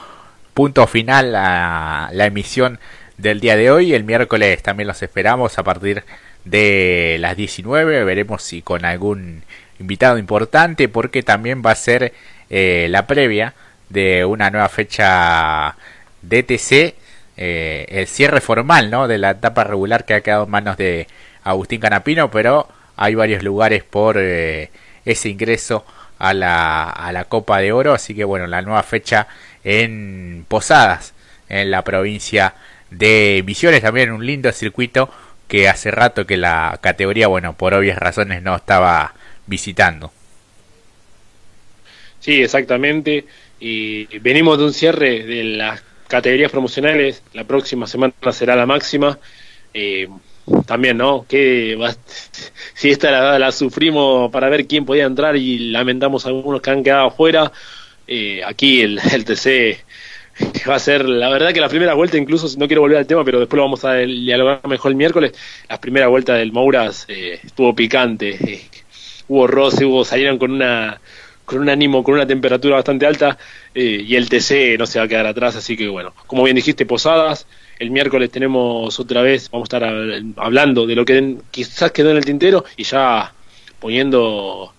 punto 0.54 0.88
final 0.88 1.36
a 1.36 2.10
la 2.12 2.26
emisión 2.26 2.80
del 3.16 3.40
día 3.40 3.56
de 3.56 3.70
hoy. 3.70 3.94
El 3.94 4.04
miércoles 4.04 4.62
también 4.62 4.88
los 4.88 5.02
esperamos 5.02 5.56
a 5.58 5.62
partir 5.62 6.02
de 6.44 7.16
las 7.20 7.36
19. 7.36 8.04
Veremos 8.04 8.42
si 8.42 8.62
con 8.62 8.84
algún 8.84 9.44
invitado 9.78 10.18
importante 10.18 10.88
porque 10.88 11.22
también 11.22 11.62
va 11.64 11.72
a 11.72 11.76
ser 11.76 12.12
eh, 12.50 12.86
la 12.90 13.06
previa 13.06 13.54
de 13.88 14.24
una 14.24 14.50
nueva 14.50 14.68
fecha 14.68 15.76
DTC. 16.22 16.94
Eh, 17.40 17.86
el 17.88 18.06
cierre 18.08 18.40
formal 18.40 18.90
¿no? 18.90 19.06
de 19.06 19.18
la 19.18 19.30
etapa 19.30 19.62
regular 19.62 20.04
que 20.04 20.14
ha 20.14 20.20
quedado 20.22 20.44
en 20.44 20.50
manos 20.50 20.76
de 20.76 21.06
Agustín 21.44 21.80
Canapino, 21.80 22.30
pero 22.30 22.68
hay 22.96 23.14
varios 23.14 23.44
lugares 23.44 23.84
por 23.84 24.16
eh, 24.18 24.70
ese 25.04 25.28
ingreso 25.28 25.84
a 26.18 26.34
la, 26.34 26.90
a 26.90 27.12
la 27.12 27.24
Copa 27.24 27.58
de 27.60 27.72
Oro. 27.72 27.94
Así 27.94 28.14
que 28.14 28.24
bueno, 28.24 28.46
la 28.46 28.62
nueva 28.62 28.82
fecha 28.82 29.28
en 29.62 30.44
Posadas, 30.48 31.14
en 31.48 31.70
la 31.70 31.82
provincia 31.82 32.54
de 32.90 33.42
Misiones, 33.46 33.82
también 33.82 34.10
un 34.10 34.26
lindo 34.26 34.50
circuito 34.52 35.10
que 35.46 35.68
hace 35.68 35.90
rato 35.90 36.26
que 36.26 36.36
la 36.36 36.78
categoría, 36.80 37.26
bueno, 37.26 37.54
por 37.54 37.74
obvias 37.74 37.98
razones 37.98 38.42
no 38.42 38.56
estaba 38.56 39.14
visitando. 39.48 40.12
Sí, 42.20 42.42
exactamente. 42.42 43.26
Y 43.60 44.18
venimos 44.18 44.58
de 44.58 44.64
un 44.64 44.72
cierre 44.72 45.24
de 45.24 45.44
las 45.44 45.82
categorías 46.06 46.50
promocionales. 46.50 47.22
La 47.32 47.44
próxima 47.44 47.86
semana 47.86 48.14
será 48.32 48.54
la 48.54 48.66
máxima. 48.66 49.18
Eh, 49.74 50.08
también, 50.66 50.96
¿no? 50.96 51.26
Que 51.28 51.78
si 52.74 52.90
esta 52.90 53.10
la, 53.10 53.38
la, 53.38 53.52
sufrimos 53.52 54.30
para 54.30 54.48
ver 54.48 54.66
quién 54.66 54.84
podía 54.84 55.04
entrar 55.04 55.36
y 55.36 55.70
lamentamos 55.70 56.24
a 56.24 56.28
algunos 56.28 56.60
que 56.62 56.70
han 56.70 56.82
quedado 56.82 57.10
fuera, 57.10 57.52
eh, 58.06 58.42
aquí 58.44 58.80
el, 58.80 58.98
el 59.12 59.24
TC 59.24 59.84
va 60.68 60.76
a 60.76 60.78
ser, 60.78 61.08
la 61.08 61.28
verdad 61.30 61.52
que 61.52 61.60
la 61.60 61.68
primera 61.68 61.94
vuelta, 61.94 62.16
incluso 62.16 62.48
no 62.58 62.66
quiero 62.66 62.82
volver 62.82 62.98
al 62.98 63.06
tema, 63.06 63.24
pero 63.24 63.40
después 63.40 63.56
lo 63.56 63.64
vamos 63.64 63.84
a 63.84 63.94
dialogar 63.94 64.66
mejor 64.68 64.92
el 64.92 64.96
miércoles, 64.96 65.32
la 65.68 65.80
primera 65.80 66.08
vuelta 66.08 66.34
del 66.34 66.52
Mouras 66.52 67.06
eh, 67.08 67.40
estuvo 67.42 67.74
picante, 67.74 68.38
hubo 69.28 69.46
roce, 69.46 69.84
hubo, 69.84 70.04
salieron 70.04 70.38
con 70.38 70.52
una 70.52 71.00
con 71.44 71.60
un 71.60 71.70
ánimo, 71.70 72.04
con 72.04 72.14
una 72.14 72.26
temperatura 72.26 72.76
bastante 72.76 73.06
alta 73.06 73.38
y 73.74 74.14
el 74.16 74.28
TC 74.28 74.76
no 74.78 74.86
se 74.86 74.98
va 74.98 75.06
a 75.06 75.08
quedar 75.08 75.26
atrás, 75.26 75.56
así 75.56 75.78
que 75.78 75.88
bueno, 75.88 76.12
como 76.26 76.42
bien 76.44 76.56
dijiste, 76.56 76.84
Posadas, 76.84 77.46
el 77.78 77.90
miércoles 77.90 78.30
tenemos 78.30 79.00
otra 79.00 79.22
vez, 79.22 79.50
vamos 79.50 79.66
a 79.72 79.76
estar 79.76 80.24
hablando 80.36 80.86
de 80.86 80.94
lo 80.94 81.06
que 81.06 81.36
quizás 81.50 81.90
quedó 81.92 82.10
en 82.10 82.18
el 82.18 82.24
tintero 82.26 82.66
y 82.76 82.84
ya 82.84 83.32
poniendo 83.80 84.74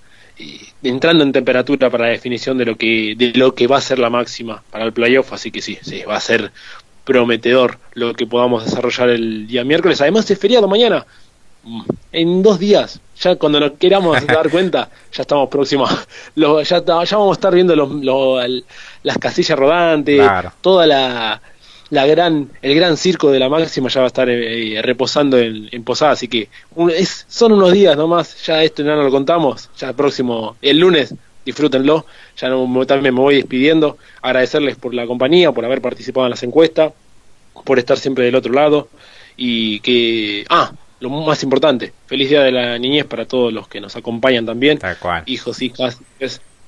entrando 0.83 1.23
en 1.23 1.31
temperatura 1.31 1.89
para 1.89 2.05
la 2.05 2.11
definición 2.11 2.57
de 2.57 2.65
lo 2.65 2.75
que 2.77 3.15
de 3.17 3.31
lo 3.33 3.53
que 3.53 3.67
va 3.67 3.77
a 3.77 3.81
ser 3.81 3.99
la 3.99 4.09
máxima 4.09 4.63
para 4.71 4.85
el 4.85 4.93
playoff, 4.93 5.33
así 5.33 5.51
que 5.51 5.61
sí, 5.61 5.77
sí, 5.81 6.03
va 6.03 6.15
a 6.15 6.21
ser 6.21 6.51
prometedor 7.03 7.79
lo 7.93 8.13
que 8.13 8.27
podamos 8.27 8.65
desarrollar 8.65 9.09
el 9.09 9.47
día 9.47 9.63
miércoles. 9.63 9.99
Además 10.01 10.29
es 10.29 10.39
feriado 10.39 10.67
mañana, 10.67 11.05
mm, 11.63 11.81
en 12.11 12.43
dos 12.43 12.59
días, 12.59 13.01
ya 13.19 13.35
cuando 13.35 13.59
nos 13.59 13.71
queramos 13.73 14.25
dar 14.27 14.49
cuenta, 14.49 14.89
ya 15.11 15.21
estamos 15.21 15.49
próximos, 15.49 15.89
ya, 16.35 16.63
ya 16.63 16.81
vamos 17.17 17.29
a 17.29 17.33
estar 17.33 17.53
viendo 17.53 17.75
los, 17.75 17.91
las 19.03 19.17
casillas 19.17 19.57
rodantes, 19.57 20.21
toda 20.61 20.87
la 20.87 21.41
la 21.89 22.05
gran, 22.05 22.49
el 22.61 22.75
gran 22.75 22.97
circo 22.97 23.31
de 23.31 23.39
la 23.39 23.49
máxima 23.49 23.89
ya 23.89 24.01
va 24.01 24.05
a 24.05 24.07
estar 24.07 24.29
eh, 24.29 24.77
eh, 24.77 24.81
reposando 24.81 25.37
en, 25.37 25.83
Posada, 25.83 26.11
así 26.11 26.27
que 26.27 26.49
es, 26.95 27.25
son 27.27 27.53
unos 27.53 27.73
días 27.73 27.97
nomás, 27.97 28.45
ya 28.45 28.63
esto 28.63 28.83
ya 28.83 28.95
no 28.95 29.03
lo 29.03 29.09
contamos, 29.09 29.69
ya 29.77 29.89
el 29.89 29.95
próximo, 29.95 30.55
el 30.61 30.77
lunes, 30.77 31.15
disfrútenlo, 31.43 32.05
ya 32.37 32.49
no, 32.49 32.85
también 32.85 33.15
me 33.15 33.21
voy 33.21 33.35
despidiendo, 33.35 33.97
agradecerles 34.21 34.75
por 34.75 34.93
la 34.93 35.07
compañía, 35.07 35.51
por 35.51 35.65
haber 35.65 35.81
participado 35.81 36.27
en 36.27 36.31
las 36.31 36.43
encuestas, 36.43 36.93
por 37.65 37.79
estar 37.79 37.97
siempre 37.97 38.25
del 38.25 38.35
otro 38.35 38.53
lado, 38.53 38.89
y 39.35 39.79
que, 39.79 40.45
ah, 40.49 40.71
lo 40.99 41.09
más 41.09 41.43
importante, 41.43 41.93
feliz 42.07 42.29
día 42.29 42.41
de 42.41 42.51
la 42.51 42.77
niñez 42.77 43.05
para 43.05 43.25
todos 43.25 43.53
los 43.53 43.67
que 43.67 43.79
nos 43.79 43.95
acompañan 43.95 44.45
también, 44.45 44.79
hijos, 45.25 45.61
hijas, 45.61 45.99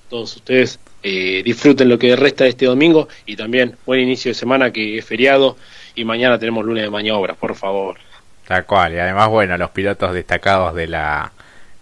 todos 0.10 0.36
ustedes 0.36 0.80
eh, 1.04 1.41
disfruten 1.44 1.89
lo 1.89 1.98
que 1.98 2.15
resta 2.15 2.44
de 2.44 2.52
este 2.52 2.65
domingo 2.65 3.08
y 3.26 3.36
también 3.36 3.78
buen 3.86 4.02
inicio 4.02 4.32
de 4.32 4.36
semana 4.36 4.72
que 4.72 4.98
es 4.98 5.06
feriado 5.06 5.58
y 5.96 6.06
mañana 6.06 6.38
tenemos 6.38 6.65
lunes 6.65 6.84
de 6.84 6.89
maniobras, 6.89 7.38
por 7.38 7.56
favor. 7.56 7.98
Tal 8.48 8.65
cual, 8.65 8.94
y 8.94 9.00
además, 9.00 9.30
bueno, 9.30 9.58
los 9.58 9.72
pilotos 9.72 10.13
destacados 10.13 10.76
de 10.76 10.88
la, 10.88 11.32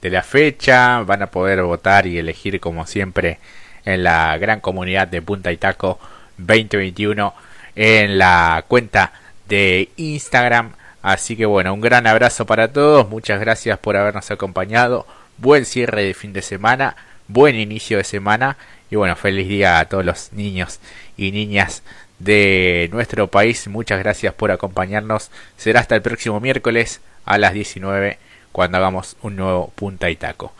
de 0.01 0.09
la 0.09 0.23
fecha 0.23 1.01
van 1.01 1.23
a 1.23 1.27
poder 1.27 1.63
votar 1.63 2.05
y 2.07 2.17
elegir 2.17 2.59
como 2.59 2.85
siempre 2.85 3.39
en 3.85 4.03
la 4.03 4.37
gran 4.37 4.59
comunidad 4.59 5.07
de 5.07 5.21
Punta 5.21 5.51
Itaco 5.51 5.99
2021 6.37 7.33
en 7.75 8.17
la 8.17 8.63
cuenta 8.67 9.13
de 9.47 9.89
Instagram. 9.97 10.73
Así 11.01 11.35
que 11.35 11.45
bueno, 11.45 11.73
un 11.73 11.81
gran 11.81 12.07
abrazo 12.07 12.45
para 12.45 12.73
todos, 12.73 13.09
muchas 13.09 13.39
gracias 13.39 13.79
por 13.79 13.95
habernos 13.95 14.29
acompañado, 14.31 15.05
buen 15.37 15.65
cierre 15.65 16.03
de 16.03 16.13
fin 16.13 16.33
de 16.33 16.41
semana 16.41 16.95
buen 17.29 17.55
inicio 17.55 17.97
de 17.97 18.03
semana 18.03 18.57
y 18.91 18.95
bueno, 18.97 19.15
feliz 19.15 19.47
día 19.47 19.79
a 19.79 19.85
todos 19.85 20.03
los 20.03 20.33
niños 20.33 20.79
y 21.15 21.31
niñas 21.31 21.83
de 22.17 22.89
nuestro 22.91 23.27
país. 23.27 23.67
Muchas 23.67 23.99
gracias 23.99 24.33
por 24.33 24.51
acompañarnos. 24.51 25.31
Será 25.55 25.79
hasta 25.79 25.95
el 25.95 26.01
próximo 26.01 26.39
miércoles 26.39 26.99
a 27.25 27.37
las 27.37 27.53
19 27.53 28.17
cuando 28.51 28.79
hagamos 28.79 29.15
un 29.21 29.35
nuevo 29.37 29.71
punta 29.75 30.09
y 30.09 30.15
taco. 30.15 30.51